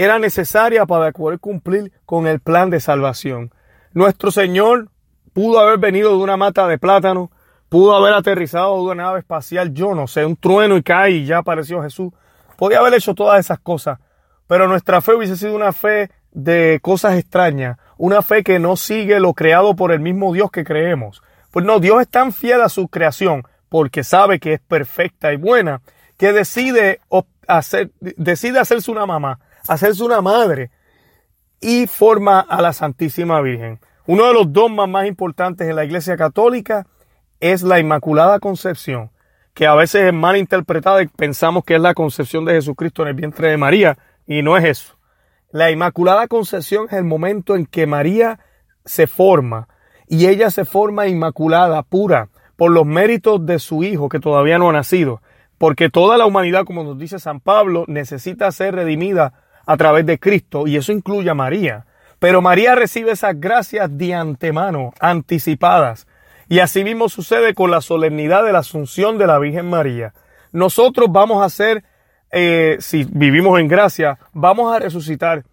era 0.04 0.19
necesaria 0.19 0.87
para 0.87 1.12
poder 1.12 1.38
cumplir 1.40 1.92
con 2.07 2.26
el 2.26 2.40
plan 2.40 2.71
de 2.71 2.80
salvación. 2.80 3.52
Nuestro 3.92 4.30
Señor 4.30 4.88
pudo 5.35 5.61
haber 5.61 5.78
venido 5.78 6.16
de 6.16 6.23
una 6.23 6.38
mata 6.38 6.66
de 6.66 6.78
plátano, 6.78 7.30
pudo 7.69 7.95
haber 7.95 8.14
aterrizado 8.14 8.76
de 8.76 8.92
una 8.92 9.04
nave 9.04 9.19
espacial, 9.19 9.75
yo 9.75 9.95
no 9.95 10.07
sé, 10.07 10.25
un 10.25 10.37
trueno 10.37 10.78
y 10.78 10.83
cae 10.83 11.11
y 11.11 11.26
ya 11.26 11.38
apareció 11.38 11.83
Jesús. 11.83 12.14
Podía 12.57 12.78
haber 12.78 12.95
hecho 12.95 13.14
todas 13.14 13.40
esas 13.40 13.59
cosas, 13.59 13.99
pero 14.47 14.66
nuestra 14.69 15.02
fe 15.02 15.14
hubiese 15.14 15.37
sido 15.37 15.54
una 15.54 15.73
fe 15.73 16.11
de 16.33 16.78
cosas 16.80 17.19
extrañas, 17.19 17.76
una 17.99 18.23
fe 18.23 18.42
que 18.42 18.59
no 18.59 18.76
sigue 18.76 19.21
lo 19.21 19.35
creado 19.35 19.76
por 19.76 19.92
el 19.92 20.00
mismo 20.00 20.33
Dios 20.33 20.50
que 20.50 20.64
creemos. 20.64 21.23
Pues 21.50 21.66
no, 21.66 21.78
Dios 21.78 22.00
es 22.00 22.09
tan 22.09 22.33
fiel 22.33 22.62
a 22.62 22.71
su 22.71 22.88
creación 22.88 23.42
porque 23.69 24.02
sabe 24.02 24.40
que 24.40 24.54
es 24.54 24.61
perfecta 24.61 25.30
y 25.35 25.37
buena, 25.37 25.83
que 26.16 26.33
decide 26.33 27.00
hacer, 27.47 27.90
decide 28.00 28.59
hacerse 28.59 28.90
una 28.90 29.04
mamá, 29.04 29.40
hacerse 29.69 30.02
una 30.02 30.21
madre 30.21 30.71
y 31.61 31.87
forma 31.87 32.40
a 32.40 32.62
la 32.62 32.73
Santísima 32.73 33.40
Virgen. 33.40 33.81
Uno 34.07 34.27
de 34.27 34.35
los 34.35 34.53
dogmas 34.53 34.88
más 34.88 35.07
importantes 35.07 35.68
en 35.68 35.77
la 35.77 35.85
Iglesia 35.85 36.16
Católica 36.16 36.87
es 37.38 37.62
la 37.62 37.79
Inmaculada 37.79 38.38
Concepción, 38.40 39.11
que 39.55 39.66
a 39.66 39.75
veces 39.75 40.07
es 40.07 40.12
mal 40.12 40.37
interpretada 40.37 41.03
y 41.03 41.07
pensamos 41.07 41.64
que 41.64 41.75
es 41.75 41.81
la 41.81 41.94
concepción 41.94 42.44
de 42.44 42.55
Jesucristo 42.55 43.03
en 43.03 43.09
el 43.09 43.14
vientre 43.14 43.51
de 43.51 43.57
María, 43.57 43.99
y 44.27 44.42
no 44.42 44.57
es 44.57 44.64
eso. 44.64 44.96
La 45.51 45.70
Inmaculada 45.70 46.29
Concepción 46.29 46.87
es 46.87 46.94
el 46.94 47.05
momento 47.05 47.57
en 47.57 47.66
que 47.66 47.87
María 47.87 48.40
se 48.85 49.07
forma, 49.07 49.68
y 50.07 50.27
ella 50.27 50.51
se 50.51 50.64
forma 50.64 51.07
inmaculada, 51.07 51.83
pura, 51.83 52.29
por 52.57 52.73
los 52.73 52.85
méritos 52.85 53.46
de 53.46 53.59
su 53.59 53.85
Hijo 53.85 54.09
que 54.09 54.20
todavía 54.20 54.59
no 54.59 54.70
ha 54.70 54.73
nacido, 54.73 55.23
porque 55.57 55.88
toda 55.88 56.18
la 56.18 56.27
humanidad, 56.27 56.64
como 56.64 56.85
nos 56.85 56.99
dice 56.99 57.18
San 57.18 57.40
Pablo, 57.40 57.85
necesita 57.87 58.51
ser 58.51 58.75
redimida 58.75 59.35
a 59.66 59.77
través 59.77 60.07
de 60.07 60.18
Cristo, 60.18 60.66
y 60.66 60.77
eso 60.77 60.92
incluye 60.92 61.31
a 61.31 61.35
María. 61.35 61.87
Pero 62.18 62.42
María 62.42 62.75
recibe 62.75 63.12
esas 63.12 63.40
gracias 63.40 63.96
de 63.96 64.14
antemano, 64.14 64.92
anticipadas, 65.01 66.07
y 66.49 66.59
asimismo 66.59 67.09
sucede 67.09 67.55
con 67.55 67.70
la 67.70 67.81
solemnidad 67.81 68.44
de 68.44 68.53
la 68.53 68.59
Asunción 68.59 69.18
de 69.18 69.27
la 69.27 69.38
Virgen 69.38 69.70
María. 69.70 70.12
Nosotros 70.53 71.09
vamos 71.11 71.44
a 71.44 71.49
ser, 71.49 71.85
eh, 72.33 72.77
si 72.81 73.05
vivimos 73.05 73.59
en 73.61 73.68
gracia, 73.68 74.18
vamos 74.33 74.75
a 74.75 74.81
resucitar. 74.81 75.44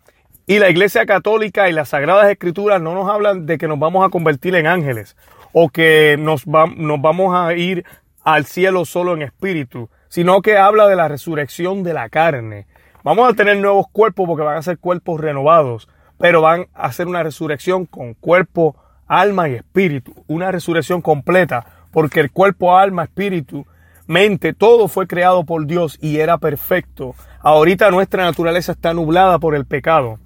Y 0.48 0.60
la 0.60 0.70
Iglesia 0.70 1.06
Católica 1.06 1.70
y 1.70 1.74
las 1.74 1.90
Sagradas 1.90 2.32
Escrituras 2.32 2.82
no 2.82 2.96
nos 2.96 3.10
hablan 3.10 3.46
de 3.46 3.58
que 3.58 3.68
nos 3.68 3.78
vamos 3.78 4.06
a 4.06 4.10
convertir 4.10 4.56
en 4.56 4.66
ángeles 4.66 5.16
o 5.54 5.70
que 5.70 6.16
nos, 6.18 6.48
nos 6.48 7.02
vamos 7.02 7.36
a 7.36 7.54
ir 7.54 7.86
al 8.24 8.46
cielo 8.46 8.86
solo 8.86 9.14
en 9.14 9.22
espíritu, 9.22 9.90
sino 10.10 10.42
que 10.42 10.58
habla 10.58 10.88
de 10.88 10.96
la 10.96 11.08
resurrección 11.08 11.84
de 11.84 11.94
la 11.94 12.10
carne. 12.10 12.66
Vamos 13.08 13.30
a 13.30 13.34
tener 13.34 13.56
nuevos 13.56 13.88
cuerpos 13.90 14.28
porque 14.28 14.44
van 14.44 14.58
a 14.58 14.62
ser 14.62 14.80
cuerpos 14.80 15.22
renovados, 15.22 15.88
pero 16.18 16.42
van 16.42 16.68
a 16.74 16.92
ser 16.92 17.08
una 17.08 17.24
resurrección 17.24 17.86
con 17.86 18.16
cuerpo 18.16 18.76
alma 19.08 19.48
y 19.48 19.54
espíritu, 19.54 20.14
una 20.28 20.52
resurrección 20.52 21.02
completa, 21.02 21.66
porque 21.94 22.20
el 22.20 22.34
cuerpo, 22.34 22.78
alma, 22.78 23.06
espíritu, 23.06 23.66
mente, 24.08 24.52
todo 24.52 24.90
fue 24.90 25.08
creado 25.08 25.46
por 25.46 25.66
Dios 25.68 25.98
y 26.02 26.18
era 26.18 26.38
perfecto. 26.38 27.16
Ahorita 27.40 27.92
nuestra 27.92 28.26
naturaleza 28.26 28.74
está 28.74 28.94
nublada 28.94 29.40
por 29.40 29.56
el 29.56 29.66
pecado. 29.66 30.20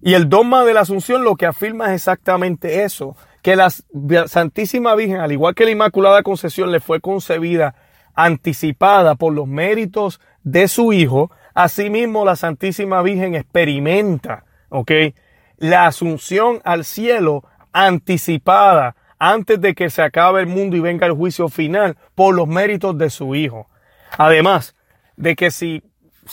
Y 0.00 0.14
el 0.14 0.30
dogma 0.30 0.64
de 0.64 0.72
la 0.72 0.80
Asunción 0.80 1.24
lo 1.24 1.36
que 1.36 1.44
afirma 1.44 1.88
es 1.88 1.96
exactamente 1.96 2.84
eso, 2.84 3.18
que 3.42 3.54
la 3.54 3.68
Santísima 3.68 4.94
Virgen, 4.94 5.20
al 5.20 5.32
igual 5.32 5.54
que 5.54 5.66
la 5.66 5.72
Inmaculada 5.72 6.22
Concepción, 6.22 6.72
le 6.72 6.80
fue 6.80 7.02
concebida 7.02 7.74
anticipada 8.14 9.14
por 9.14 9.34
los 9.34 9.46
méritos 9.46 10.22
de 10.42 10.68
su 10.68 10.94
Hijo, 10.94 11.30
asimismo 11.54 12.24
la 12.24 12.36
Santísima 12.36 13.02
Virgen 13.02 13.34
experimenta, 13.34 14.44
¿ok? 14.68 14.90
La 15.58 15.86
asunción 15.86 16.60
al 16.64 16.84
cielo 16.84 17.44
anticipada 17.72 18.96
antes 19.18 19.60
de 19.60 19.74
que 19.74 19.88
se 19.88 20.02
acabe 20.02 20.40
el 20.40 20.48
mundo 20.48 20.76
y 20.76 20.80
venga 20.80 21.06
el 21.06 21.12
juicio 21.12 21.48
final 21.48 21.96
por 22.14 22.34
los 22.34 22.48
méritos 22.48 22.98
de 22.98 23.08
su 23.08 23.34
Hijo. 23.34 23.68
Además 24.18 24.74
de 25.16 25.36
que 25.36 25.50
si 25.50 25.82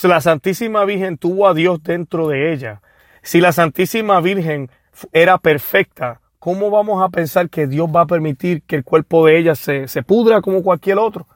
la 0.04 0.22
Santísima 0.22 0.86
Virgen 0.86 1.18
tuvo 1.18 1.48
a 1.48 1.54
Dios 1.54 1.84
dentro 1.84 2.28
de 2.28 2.52
ella, 2.52 2.82
si 3.22 3.42
la 3.42 3.52
Santísima 3.52 4.20
Virgen 4.22 4.72
era 5.14 5.38
perfecta, 5.38 6.20
¿cómo 6.40 6.72
vamos 6.72 7.04
a 7.04 7.10
pensar 7.10 7.50
que 7.50 7.68
Dios 7.68 7.88
va 7.94 8.02
a 8.02 8.08
permitir 8.08 8.64
que 8.64 8.78
el 8.78 8.84
cuerpo 8.84 9.26
de 9.26 9.38
ella 9.38 9.56
se, 9.56 9.88
se 9.88 10.04
pudra 10.04 10.42
como 10.42 10.64
cualquier 10.64 10.98
otro? 10.98 11.28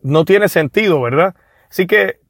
No 0.00 0.24
tiene 0.24 0.48
sentido, 0.48 1.00
¿verdad? 1.00 1.34
Así 1.70 1.86
que, 1.86 2.20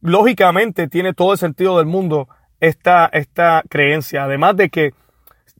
lógicamente, 0.00 0.88
tiene 0.88 1.14
todo 1.14 1.32
el 1.32 1.38
sentido 1.38 1.78
del 1.78 1.86
mundo 1.86 2.28
esta, 2.60 3.06
esta 3.06 3.62
creencia. 3.68 4.24
Además 4.24 4.56
de 4.56 4.70
que 4.70 4.94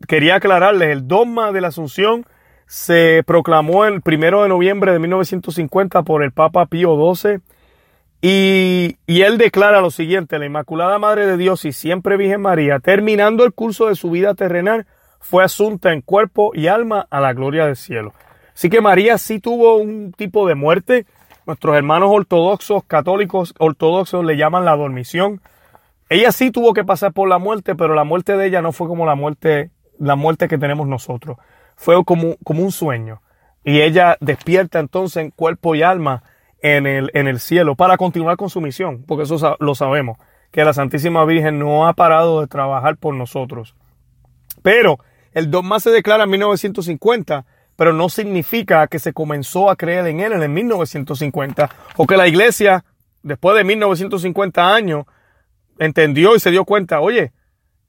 quería 0.06 0.36
aclararles, 0.36 0.90
el 0.90 1.08
dogma 1.08 1.52
de 1.52 1.60
la 1.60 1.68
Asunción 1.68 2.26
se 2.66 3.22
proclamó 3.26 3.84
el 3.84 4.02
primero 4.02 4.42
de 4.42 4.48
noviembre 4.48 4.92
de 4.92 4.98
1950 4.98 6.02
por 6.02 6.22
el 6.22 6.32
Papa 6.32 6.66
Pío 6.66 6.96
XII 7.14 7.40
y, 8.20 8.96
y, 9.06 9.22
él 9.22 9.38
declara 9.38 9.80
lo 9.80 9.90
siguiente, 9.90 10.38
la 10.38 10.46
Inmaculada 10.46 10.98
Madre 10.98 11.26
de 11.26 11.36
Dios 11.36 11.64
y 11.64 11.72
siempre 11.72 12.16
Virgen 12.16 12.40
María, 12.40 12.80
terminando 12.80 13.44
el 13.44 13.52
curso 13.52 13.86
de 13.86 13.94
su 13.94 14.10
vida 14.10 14.34
terrenal, 14.34 14.86
fue 15.20 15.44
asunta 15.44 15.92
en 15.92 16.00
cuerpo 16.00 16.52
y 16.54 16.66
alma 16.66 17.06
a 17.10 17.20
la 17.20 17.34
gloria 17.34 17.66
del 17.66 17.76
cielo. 17.76 18.14
Así 18.54 18.70
que 18.70 18.80
María 18.80 19.18
sí 19.18 19.38
tuvo 19.38 19.76
un 19.76 20.12
tipo 20.12 20.48
de 20.48 20.54
muerte. 20.54 21.04
Nuestros 21.46 21.76
hermanos 21.76 22.10
ortodoxos, 22.12 22.84
católicos 22.84 23.54
ortodoxos 23.58 24.24
le 24.24 24.36
llaman 24.36 24.64
la 24.64 24.76
dormición. 24.76 25.40
Ella 26.08 26.32
sí 26.32 26.50
tuvo 26.50 26.74
que 26.74 26.84
pasar 26.84 27.12
por 27.12 27.28
la 27.28 27.38
muerte, 27.38 27.74
pero 27.74 27.94
la 27.94 28.04
muerte 28.04 28.36
de 28.36 28.46
ella 28.46 28.62
no 28.62 28.72
fue 28.72 28.88
como 28.88 29.06
la 29.06 29.14
muerte 29.14 29.70
la 29.98 30.16
muerte 30.16 30.48
que 30.48 30.58
tenemos 30.58 30.86
nosotros. 30.86 31.38
Fue 31.76 32.02
como, 32.04 32.36
como 32.44 32.62
un 32.62 32.72
sueño. 32.72 33.22
Y 33.64 33.80
ella 33.80 34.16
despierta 34.20 34.78
entonces 34.78 35.22
en 35.22 35.30
cuerpo 35.30 35.74
y 35.74 35.82
alma 35.82 36.22
en 36.60 36.86
el, 36.86 37.10
en 37.14 37.26
el 37.26 37.40
cielo 37.40 37.74
para 37.74 37.96
continuar 37.96 38.36
con 38.36 38.50
su 38.50 38.60
misión, 38.60 39.04
porque 39.06 39.24
eso 39.24 39.56
lo 39.58 39.74
sabemos, 39.74 40.18
que 40.50 40.64
la 40.64 40.72
Santísima 40.72 41.24
Virgen 41.24 41.58
no 41.58 41.86
ha 41.86 41.94
parado 41.94 42.40
de 42.40 42.46
trabajar 42.46 42.96
por 42.96 43.14
nosotros. 43.14 43.74
Pero 44.62 44.98
el 45.32 45.50
dogma 45.50 45.80
se 45.80 45.90
declara 45.90 46.24
en 46.24 46.30
1950, 46.30 47.44
pero 47.76 47.92
no 47.92 48.08
significa 48.08 48.86
que 48.88 48.98
se 48.98 49.12
comenzó 49.12 49.70
a 49.70 49.76
creer 49.76 50.06
en 50.06 50.20
él 50.20 50.32
en 50.32 50.42
el 50.42 50.48
1950 50.48 51.70
o 51.96 52.06
que 52.06 52.16
la 52.16 52.26
iglesia 52.26 52.84
después 53.26 53.56
de 53.56 53.64
1950 53.64 54.72
años, 54.72 55.04
entendió 55.78 56.36
y 56.36 56.40
se 56.40 56.52
dio 56.52 56.64
cuenta, 56.64 57.00
oye, 57.00 57.32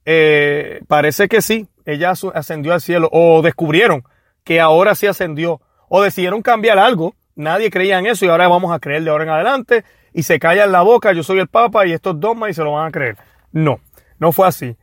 eh, 0.04 0.80
parece 0.88 1.28
que 1.28 1.42
sí, 1.42 1.68
ella 1.84 2.12
ascendió 2.34 2.74
al 2.74 2.80
cielo, 2.80 3.08
o 3.12 3.40
descubrieron 3.40 4.02
que 4.42 4.60
ahora 4.60 4.96
sí 4.96 5.06
ascendió, 5.06 5.60
o 5.88 6.02
decidieron 6.02 6.42
cambiar 6.42 6.78
algo, 6.80 7.14
nadie 7.36 7.70
creía 7.70 8.00
en 8.00 8.06
eso 8.06 8.24
y 8.24 8.28
ahora 8.28 8.48
vamos 8.48 8.72
a 8.72 8.80
creer 8.80 9.04
de 9.04 9.10
ahora 9.10 9.24
en 9.24 9.30
adelante, 9.30 9.84
y 10.12 10.24
se 10.24 10.40
callan 10.40 10.72
la 10.72 10.82
boca, 10.82 11.12
yo 11.12 11.22
soy 11.22 11.38
el 11.38 11.46
Papa 11.46 11.86
y 11.86 11.92
estos 11.92 12.18
dogmas 12.18 12.50
y 12.50 12.54
se 12.54 12.64
lo 12.64 12.72
van 12.72 12.88
a 12.88 12.90
creer. 12.90 13.16
No, 13.52 13.78
no 14.18 14.32
fue 14.32 14.48
así. 14.48 14.76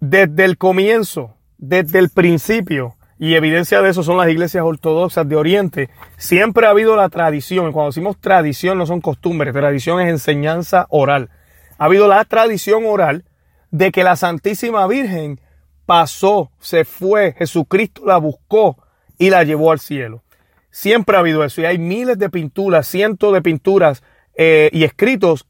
Desde 0.00 0.44
el 0.44 0.58
comienzo, 0.58 1.36
desde 1.56 2.00
el 2.00 2.10
principio, 2.10 2.96
y 3.18 3.34
evidencia 3.34 3.82
de 3.82 3.90
eso 3.90 4.02
son 4.02 4.16
las 4.16 4.28
iglesias 4.28 4.62
ortodoxas 4.64 5.28
de 5.28 5.36
Oriente, 5.36 5.90
siempre 6.16 6.66
ha 6.66 6.70
habido 6.70 6.96
la 6.96 7.08
tradición, 7.08 7.68
y 7.68 7.72
cuando 7.72 7.90
decimos 7.90 8.16
tradición 8.20 8.78
no 8.78 8.86
son 8.86 9.00
costumbres, 9.00 9.52
tradición 9.52 10.00
es 10.00 10.08
enseñanza 10.08 10.86
oral. 10.90 11.30
Ha 11.78 11.86
habido 11.86 12.06
la 12.06 12.24
tradición 12.24 12.84
oral 12.86 13.24
de 13.70 13.90
que 13.90 14.04
la 14.04 14.16
Santísima 14.16 14.86
Virgen 14.86 15.40
pasó, 15.84 16.50
se 16.60 16.84
fue, 16.84 17.34
Jesucristo 17.36 18.02
la 18.04 18.18
buscó 18.18 18.76
y 19.18 19.30
la 19.30 19.42
llevó 19.42 19.72
al 19.72 19.80
cielo. 19.80 20.22
Siempre 20.70 21.16
ha 21.16 21.20
habido 21.20 21.44
eso 21.44 21.60
y 21.60 21.64
hay 21.64 21.78
miles 21.78 22.18
de 22.18 22.30
pinturas, 22.30 22.86
cientos 22.86 23.32
de 23.32 23.42
pinturas 23.42 24.02
eh, 24.36 24.70
y 24.72 24.84
escritos 24.84 25.46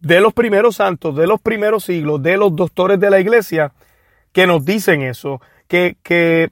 de 0.00 0.20
los 0.20 0.32
primeros 0.32 0.76
santos, 0.76 1.16
de 1.16 1.26
los 1.26 1.40
primeros 1.40 1.84
siglos, 1.84 2.22
de 2.22 2.36
los 2.36 2.54
doctores 2.54 2.98
de 3.00 3.10
la 3.10 3.20
iglesia, 3.20 3.72
que 4.32 4.46
nos 4.46 4.64
dicen 4.64 5.02
eso, 5.02 5.40
que, 5.68 5.96
que, 6.02 6.50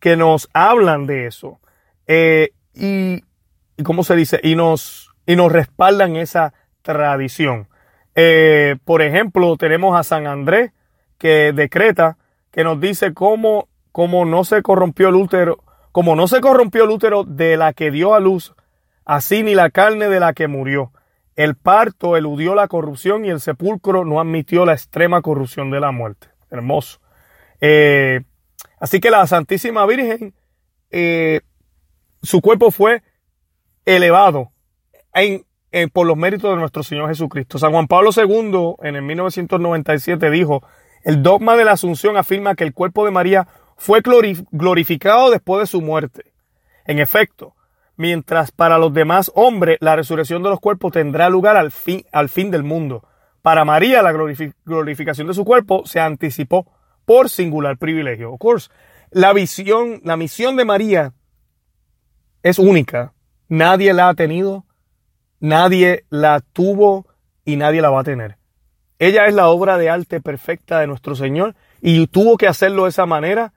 que 0.00 0.16
nos 0.16 0.48
hablan 0.52 1.06
de 1.06 1.26
eso. 1.26 1.60
Eh, 2.06 2.50
y, 2.74 3.22
¿cómo 3.82 4.04
se 4.04 4.16
dice? 4.16 4.40
Y 4.42 4.54
nos, 4.54 5.10
y 5.26 5.36
nos 5.36 5.52
respaldan 5.52 6.16
esa 6.16 6.54
tradición. 6.82 7.68
Eh, 8.14 8.76
por 8.84 9.02
ejemplo, 9.02 9.56
tenemos 9.56 9.98
a 9.98 10.02
San 10.02 10.26
Andrés, 10.26 10.72
que 11.18 11.52
decreta, 11.52 12.16
que 12.50 12.64
nos 12.64 12.80
dice 12.80 13.12
cómo, 13.12 13.68
cómo 13.92 14.24
no 14.24 14.44
se 14.44 14.62
corrompió 14.62 15.08
el 15.08 15.16
útero, 15.16 15.62
como 15.92 16.16
no 16.16 16.28
se 16.28 16.40
corrompió 16.40 16.84
el 16.84 16.90
útero 16.90 17.24
de 17.24 17.56
la 17.56 17.72
que 17.72 17.90
dio 17.90 18.14
a 18.14 18.20
luz, 18.20 18.54
así 19.04 19.42
ni 19.42 19.54
la 19.54 19.70
carne 19.70 20.08
de 20.08 20.20
la 20.20 20.32
que 20.32 20.48
murió. 20.48 20.92
El 21.36 21.54
parto 21.54 22.16
eludió 22.16 22.54
la 22.54 22.68
corrupción 22.68 23.26
y 23.26 23.28
el 23.28 23.40
sepulcro 23.40 24.04
no 24.04 24.20
admitió 24.20 24.64
la 24.64 24.72
extrema 24.72 25.20
corrupción 25.20 25.70
de 25.70 25.80
la 25.80 25.92
muerte. 25.92 26.28
Hermoso. 26.50 27.00
Eh, 27.60 28.22
así 28.78 29.00
que 29.00 29.10
la 29.10 29.26
Santísima 29.26 29.86
Virgen, 29.86 30.34
eh, 30.90 31.40
su 32.22 32.40
cuerpo 32.40 32.70
fue 32.70 33.02
elevado 33.84 34.52
por 35.92 36.06
los 36.06 36.16
méritos 36.16 36.50
de 36.50 36.56
nuestro 36.56 36.82
Señor 36.82 37.08
Jesucristo. 37.08 37.58
San 37.58 37.72
Juan 37.72 37.86
Pablo 37.86 38.10
II 38.14 38.76
en 38.82 38.96
el 38.96 39.02
1997 39.02 40.30
dijo, 40.30 40.62
el 41.02 41.22
dogma 41.22 41.56
de 41.56 41.64
la 41.64 41.72
Asunción 41.72 42.16
afirma 42.16 42.54
que 42.54 42.64
el 42.64 42.74
cuerpo 42.74 43.04
de 43.04 43.10
María 43.10 43.46
fue 43.76 44.00
glorificado 44.50 45.30
después 45.30 45.60
de 45.60 45.66
su 45.66 45.80
muerte. 45.80 46.32
En 46.84 46.98
efecto, 46.98 47.54
mientras 47.96 48.50
para 48.52 48.78
los 48.78 48.92
demás 48.92 49.30
hombres 49.34 49.78
la 49.80 49.96
resurrección 49.96 50.42
de 50.42 50.50
los 50.50 50.60
cuerpos 50.60 50.92
tendrá 50.92 51.28
lugar 51.28 51.56
al 51.56 51.70
fin, 51.70 52.04
al 52.12 52.28
fin 52.28 52.50
del 52.50 52.62
mundo. 52.62 53.06
Para 53.42 53.64
María 53.64 54.02
la 54.02 54.12
glorificación 54.64 55.26
de 55.28 55.34
su 55.34 55.44
cuerpo 55.44 55.86
se 55.86 56.00
anticipó 56.00 56.66
por 57.06 57.30
singular 57.30 57.78
privilegio. 57.78 58.32
Of 58.32 58.38
course, 58.38 58.70
la 59.10 59.32
visión, 59.32 60.02
la 60.04 60.18
misión 60.18 60.56
de 60.56 60.66
María 60.66 61.14
es 62.42 62.58
única. 62.58 63.14
Nadie 63.48 63.94
la 63.94 64.10
ha 64.10 64.14
tenido, 64.14 64.66
nadie 65.40 66.04
la 66.10 66.40
tuvo 66.40 67.06
y 67.44 67.56
nadie 67.56 67.80
la 67.80 67.88
va 67.88 68.00
a 68.00 68.04
tener. 68.04 68.36
Ella 68.98 69.26
es 69.26 69.34
la 69.34 69.48
obra 69.48 69.78
de 69.78 69.88
arte 69.88 70.20
perfecta 70.20 70.80
de 70.80 70.86
nuestro 70.86 71.14
Señor 71.14 71.54
y 71.80 72.06
tuvo 72.08 72.36
que 72.36 72.48
hacerlo 72.48 72.84
de 72.84 72.90
esa 72.90 73.06
manera 73.06 73.52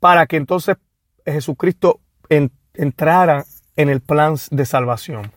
para 0.00 0.26
que 0.26 0.36
entonces 0.36 0.76
Jesucristo 1.24 2.00
entrara 2.74 3.44
en 3.76 3.88
el 3.88 4.00
plan 4.00 4.36
de 4.50 4.66
salvación. 4.66 5.32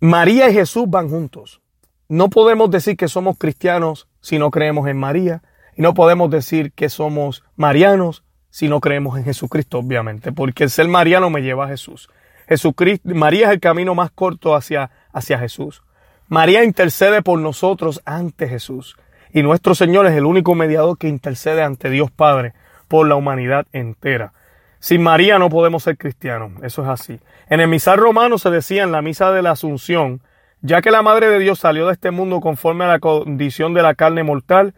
María 0.00 0.50
y 0.50 0.54
Jesús 0.54 0.84
van 0.88 1.08
juntos. 1.08 1.60
No 2.08 2.28
podemos 2.28 2.70
decir 2.70 2.96
que 2.96 3.08
somos 3.08 3.38
cristianos 3.38 4.08
si 4.20 4.38
no 4.38 4.50
creemos 4.50 4.88
en 4.88 4.96
María. 4.96 5.42
Y 5.76 5.82
no 5.82 5.94
podemos 5.94 6.30
decir 6.30 6.72
que 6.72 6.88
somos 6.88 7.44
marianos 7.56 8.24
si 8.50 8.68
no 8.68 8.80
creemos 8.80 9.16
en 9.18 9.24
Jesucristo, 9.24 9.78
obviamente. 9.78 10.32
Porque 10.32 10.64
el 10.64 10.70
ser 10.70 10.88
mariano 10.88 11.30
me 11.30 11.42
lleva 11.42 11.64
a 11.64 11.68
Jesús. 11.68 12.08
Jesucristo, 12.48 13.08
María 13.14 13.46
es 13.46 13.52
el 13.52 13.60
camino 13.60 13.94
más 13.94 14.10
corto 14.10 14.54
hacia, 14.54 14.90
hacia 15.12 15.38
Jesús. 15.38 15.82
María 16.28 16.64
intercede 16.64 17.22
por 17.22 17.38
nosotros 17.38 18.02
ante 18.04 18.48
Jesús. 18.48 18.96
Y 19.32 19.42
nuestro 19.42 19.74
Señor 19.74 20.06
es 20.06 20.12
el 20.12 20.26
único 20.26 20.54
mediador 20.54 20.98
que 20.98 21.08
intercede 21.08 21.62
ante 21.62 21.88
Dios 21.88 22.10
Padre 22.10 22.52
por 22.88 23.08
la 23.08 23.14
humanidad 23.14 23.66
entera. 23.72 24.34
Sin 24.78 25.02
María 25.02 25.38
no 25.38 25.48
podemos 25.48 25.84
ser 25.84 25.96
cristianos, 25.96 26.52
eso 26.62 26.82
es 26.82 26.88
así. 26.88 27.20
En 27.48 27.60
el 27.60 27.68
misal 27.68 27.98
romano 27.98 28.36
se 28.36 28.50
decía 28.50 28.82
en 28.82 28.92
la 28.92 29.00
misa 29.00 29.30
de 29.30 29.40
la 29.40 29.52
Asunción, 29.52 30.20
ya 30.60 30.82
que 30.82 30.90
la 30.90 31.02
Madre 31.02 31.28
de 31.28 31.38
Dios 31.38 31.60
salió 31.60 31.86
de 31.86 31.92
este 31.92 32.10
mundo 32.10 32.40
conforme 32.40 32.84
a 32.84 32.88
la 32.88 32.98
condición 32.98 33.74
de 33.74 33.82
la 33.82 33.94
carne 33.94 34.24
mortal, 34.24 34.74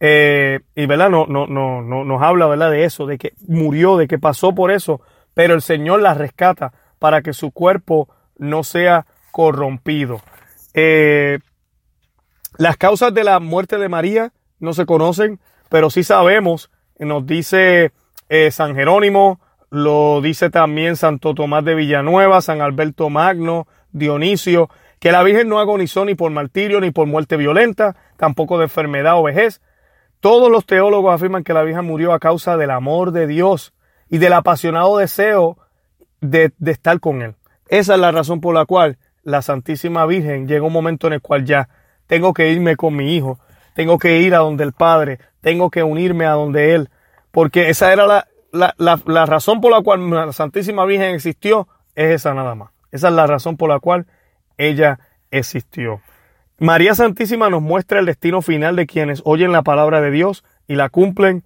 eh, 0.00 0.60
y 0.74 0.86
verdad, 0.86 1.10
no, 1.10 1.26
no, 1.26 1.46
no, 1.46 1.82
no, 1.82 2.04
nos 2.04 2.22
habla 2.22 2.46
¿verdad? 2.46 2.70
de 2.70 2.84
eso, 2.84 3.06
de 3.06 3.18
que 3.18 3.32
murió, 3.46 3.96
de 3.96 4.06
que 4.06 4.18
pasó 4.18 4.54
por 4.54 4.70
eso, 4.70 5.00
pero 5.34 5.54
el 5.54 5.62
Señor 5.62 6.00
la 6.00 6.14
rescata 6.14 6.72
para 6.98 7.22
que 7.22 7.32
su 7.32 7.50
cuerpo 7.50 8.08
no 8.36 8.62
sea 8.64 9.06
corrompido. 9.32 10.20
Eh, 10.74 11.38
las 12.56 12.76
causas 12.76 13.12
de 13.14 13.24
la 13.24 13.40
muerte 13.40 13.78
de 13.78 13.88
María 13.88 14.32
no 14.60 14.72
se 14.72 14.86
conocen, 14.86 15.40
pero 15.68 15.90
sí 15.90 16.04
sabemos, 16.04 16.70
nos 16.98 17.26
dice 17.26 17.92
eh, 18.28 18.50
San 18.50 18.74
Jerónimo, 18.74 19.40
lo 19.70 20.20
dice 20.20 20.50
también 20.50 20.96
Santo 20.96 21.34
Tomás 21.34 21.64
de 21.64 21.74
Villanueva, 21.74 22.40
San 22.40 22.60
Alberto 22.60 23.10
Magno, 23.10 23.66
Dionisio, 23.92 24.70
que 24.98 25.12
la 25.12 25.22
Virgen 25.22 25.48
no 25.48 25.60
agonizó 25.60 26.04
ni 26.04 26.14
por 26.14 26.30
martirio 26.30 26.80
ni 26.80 26.90
por 26.90 27.06
muerte 27.06 27.36
violenta, 27.36 27.96
tampoco 28.16 28.58
de 28.58 28.64
enfermedad 28.64 29.18
o 29.18 29.22
vejez. 29.22 29.60
Todos 30.20 30.50
los 30.50 30.66
teólogos 30.66 31.14
afirman 31.14 31.44
que 31.44 31.52
la 31.52 31.62
Virgen 31.62 31.84
murió 31.84 32.12
a 32.12 32.18
causa 32.18 32.56
del 32.56 32.70
amor 32.70 33.12
de 33.12 33.26
Dios 33.26 33.72
y 34.08 34.18
del 34.18 34.32
apasionado 34.32 34.98
deseo 34.98 35.58
de, 36.20 36.52
estar 36.66 36.98
con 37.00 37.22
Él. 37.22 37.34
Esa 37.68 37.94
es 37.94 38.00
la 38.00 38.10
razón 38.10 38.40
por 38.40 38.54
la 38.54 38.66
cual 38.66 38.98
la 39.22 39.42
Santísima 39.42 40.06
Virgen 40.06 40.48
llega 40.48 40.66
un 40.66 40.72
momento 40.72 41.06
en 41.06 41.12
el 41.14 41.20
cual 41.20 41.44
ya 41.44 41.68
tengo 42.06 42.32
que 42.32 42.50
irme 42.50 42.76
con 42.76 42.96
mi 42.96 43.14
hijo, 43.14 43.38
tengo 43.74 43.98
que 43.98 44.18
ir 44.20 44.34
a 44.34 44.38
donde 44.38 44.64
el 44.64 44.72
Padre, 44.72 45.20
tengo 45.40 45.70
que 45.70 45.82
unirme 45.82 46.26
a 46.26 46.32
donde 46.32 46.74
Él, 46.74 46.90
porque 47.30 47.68
esa 47.68 47.92
era 47.92 48.06
la, 48.06 48.26
la, 48.78 49.26
razón 49.26 49.60
por 49.60 49.70
la 49.70 49.82
cual 49.82 50.10
la 50.10 50.32
Santísima 50.32 50.84
Virgen 50.84 51.14
existió, 51.14 51.68
es 51.94 52.10
esa 52.10 52.34
nada 52.34 52.54
más. 52.54 52.70
Esa 52.90 53.08
es 53.08 53.14
la 53.14 53.26
razón 53.26 53.56
por 53.56 53.68
la 53.68 53.80
cual 53.80 54.06
ella 54.56 54.98
existió. 55.30 56.00
María 56.60 56.96
Santísima 56.96 57.50
nos 57.50 57.62
muestra 57.62 58.00
el 58.00 58.06
destino 58.06 58.42
final 58.42 58.74
de 58.74 58.88
quienes 58.88 59.22
oyen 59.24 59.52
la 59.52 59.62
palabra 59.62 60.00
de 60.00 60.10
Dios 60.10 60.42
y 60.66 60.74
la 60.74 60.88
cumplen. 60.88 61.44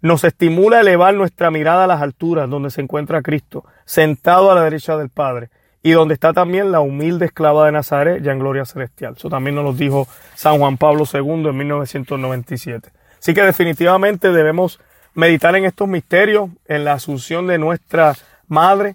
Nos 0.00 0.22
estimula 0.22 0.76
a 0.76 0.80
elevar 0.82 1.12
nuestra 1.14 1.50
mirada 1.50 1.84
a 1.84 1.86
las 1.88 2.00
alturas 2.00 2.48
donde 2.48 2.70
se 2.70 2.80
encuentra 2.80 3.20
Cristo, 3.20 3.64
sentado 3.84 4.52
a 4.52 4.54
la 4.54 4.62
derecha 4.62 4.96
del 4.96 5.08
Padre, 5.08 5.50
y 5.82 5.90
donde 5.90 6.14
está 6.14 6.32
también 6.32 6.70
la 6.70 6.78
humilde 6.78 7.26
esclava 7.26 7.66
de 7.66 7.72
Nazaret, 7.72 8.22
ya 8.22 8.30
en 8.30 8.38
gloria 8.38 8.64
celestial. 8.64 9.14
Eso 9.16 9.28
también 9.28 9.56
nos 9.56 9.64
lo 9.64 9.72
dijo 9.72 10.06
San 10.36 10.58
Juan 10.58 10.76
Pablo 10.76 11.02
II 11.12 11.48
en 11.48 11.56
1997. 11.56 12.90
Así 13.18 13.34
que 13.34 13.42
definitivamente 13.42 14.30
debemos 14.30 14.78
meditar 15.14 15.56
en 15.56 15.64
estos 15.64 15.88
misterios, 15.88 16.50
en 16.66 16.84
la 16.84 16.92
asunción 16.92 17.48
de 17.48 17.58
nuestra 17.58 18.14
Madre. 18.46 18.94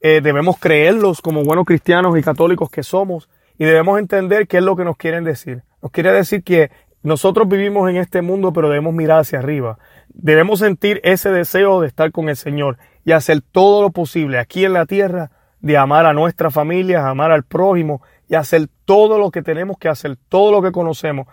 Eh, 0.00 0.20
debemos 0.20 0.58
creerlos 0.58 1.22
como 1.22 1.42
buenos 1.42 1.64
cristianos 1.64 2.18
y 2.18 2.22
católicos 2.22 2.68
que 2.68 2.82
somos 2.82 3.30
y 3.58 3.64
debemos 3.64 3.98
entender 3.98 4.46
qué 4.46 4.58
es 4.58 4.62
lo 4.64 4.76
que 4.76 4.84
nos 4.84 4.96
quieren 4.96 5.24
decir. 5.24 5.62
Nos 5.82 5.92
quiere 5.92 6.12
decir 6.12 6.42
que 6.42 6.70
nosotros 7.02 7.46
vivimos 7.48 7.88
en 7.90 7.96
este 7.96 8.22
mundo, 8.22 8.52
pero 8.52 8.68
debemos 8.68 8.94
mirar 8.94 9.20
hacia 9.20 9.38
arriba. 9.38 9.78
Debemos 10.08 10.60
sentir 10.60 11.00
ese 11.04 11.30
deseo 11.30 11.80
de 11.80 11.86
estar 11.86 12.10
con 12.12 12.28
el 12.28 12.36
Señor 12.36 12.78
y 13.04 13.12
hacer 13.12 13.42
todo 13.42 13.82
lo 13.82 13.90
posible 13.90 14.38
aquí 14.38 14.64
en 14.64 14.72
la 14.72 14.86
tierra 14.86 15.30
de 15.60 15.76
amar 15.76 16.06
a 16.06 16.12
nuestra 16.12 16.50
familia, 16.50 17.08
amar 17.08 17.30
al 17.30 17.44
prójimo 17.44 18.02
y 18.28 18.34
hacer 18.34 18.68
todo 18.84 19.18
lo 19.18 19.30
que 19.30 19.42
tenemos 19.42 19.76
que 19.78 19.88
hacer, 19.88 20.16
todo 20.28 20.50
lo 20.50 20.62
que 20.62 20.72
conocemos. 20.72 21.26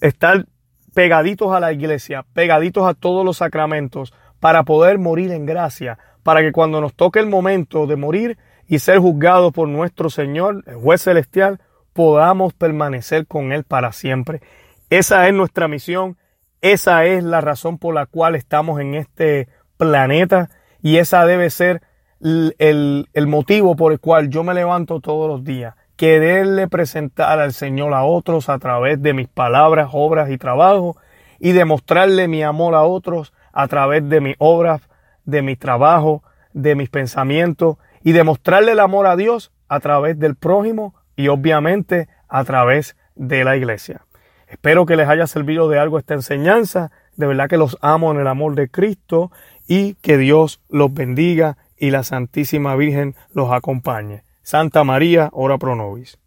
Estar 0.00 0.46
pegaditos 0.94 1.52
a 1.52 1.60
la 1.60 1.72
iglesia, 1.72 2.24
pegaditos 2.32 2.86
a 2.86 2.94
todos 2.94 3.24
los 3.24 3.38
sacramentos, 3.38 4.12
para 4.40 4.64
poder 4.64 4.98
morir 4.98 5.30
en 5.32 5.46
gracia, 5.46 5.98
para 6.22 6.40
que 6.40 6.52
cuando 6.52 6.80
nos 6.80 6.94
toque 6.94 7.20
el 7.20 7.26
momento 7.26 7.86
de 7.86 7.96
morir 7.96 8.38
y 8.70 8.78
ser 8.78 9.00
juzgados 9.00 9.52
por 9.52 9.68
nuestro 9.68 10.10
Señor, 10.10 10.62
el 10.64 10.76
juez 10.76 11.02
celestial, 11.02 11.58
podamos 11.92 12.54
permanecer 12.54 13.26
con 13.26 13.50
Él 13.50 13.64
para 13.64 13.90
siempre. 13.90 14.42
Esa 14.90 15.26
es 15.26 15.34
nuestra 15.34 15.66
misión, 15.66 16.16
esa 16.60 17.04
es 17.04 17.24
la 17.24 17.40
razón 17.40 17.78
por 17.78 17.94
la 17.94 18.06
cual 18.06 18.36
estamos 18.36 18.80
en 18.80 18.94
este 18.94 19.48
planeta 19.76 20.50
y 20.80 20.98
esa 20.98 21.26
debe 21.26 21.50
ser 21.50 21.82
el, 22.20 23.08
el 23.12 23.26
motivo 23.26 23.74
por 23.74 23.90
el 23.90 23.98
cual 23.98 24.30
yo 24.30 24.44
me 24.44 24.54
levanto 24.54 25.00
todos 25.00 25.28
los 25.28 25.42
días. 25.42 25.74
quererle 25.96 26.68
presentar 26.68 27.40
al 27.40 27.52
Señor 27.52 27.92
a 27.92 28.04
otros 28.04 28.48
a 28.48 28.60
través 28.60 29.02
de 29.02 29.14
mis 29.14 29.26
palabras, 29.26 29.90
obras 29.92 30.30
y 30.30 30.38
trabajo 30.38 30.96
y 31.40 31.50
demostrarle 31.52 32.28
mi 32.28 32.44
amor 32.44 32.76
a 32.76 32.84
otros 32.84 33.32
a 33.52 33.66
través 33.66 34.08
de 34.08 34.20
mis 34.20 34.36
obras, 34.38 34.80
de 35.24 35.42
mi 35.42 35.56
trabajo, 35.56 36.22
de 36.52 36.76
mis 36.76 36.88
pensamientos 36.88 37.78
y 38.02 38.12
demostrarle 38.12 38.72
el 38.72 38.80
amor 38.80 39.06
a 39.06 39.16
Dios 39.16 39.52
a 39.68 39.80
través 39.80 40.18
del 40.18 40.36
prójimo 40.36 40.94
y 41.16 41.28
obviamente 41.28 42.08
a 42.28 42.44
través 42.44 42.96
de 43.14 43.44
la 43.44 43.56
iglesia. 43.56 44.06
Espero 44.46 44.86
que 44.86 44.96
les 44.96 45.08
haya 45.08 45.26
servido 45.26 45.68
de 45.68 45.78
algo 45.78 45.98
esta 45.98 46.14
enseñanza. 46.14 46.90
De 47.16 47.26
verdad 47.26 47.48
que 47.48 47.56
los 47.56 47.78
amo 47.82 48.10
en 48.10 48.18
el 48.18 48.26
amor 48.26 48.54
de 48.54 48.68
Cristo 48.68 49.30
y 49.66 49.94
que 49.94 50.18
Dios 50.18 50.60
los 50.68 50.92
bendiga 50.92 51.56
y 51.76 51.90
la 51.90 52.02
Santísima 52.02 52.74
Virgen 52.74 53.14
los 53.32 53.52
acompañe. 53.52 54.24
Santa 54.42 54.82
María, 54.82 55.28
ora 55.32 55.58
pro 55.58 55.76
nobis. 55.76 56.18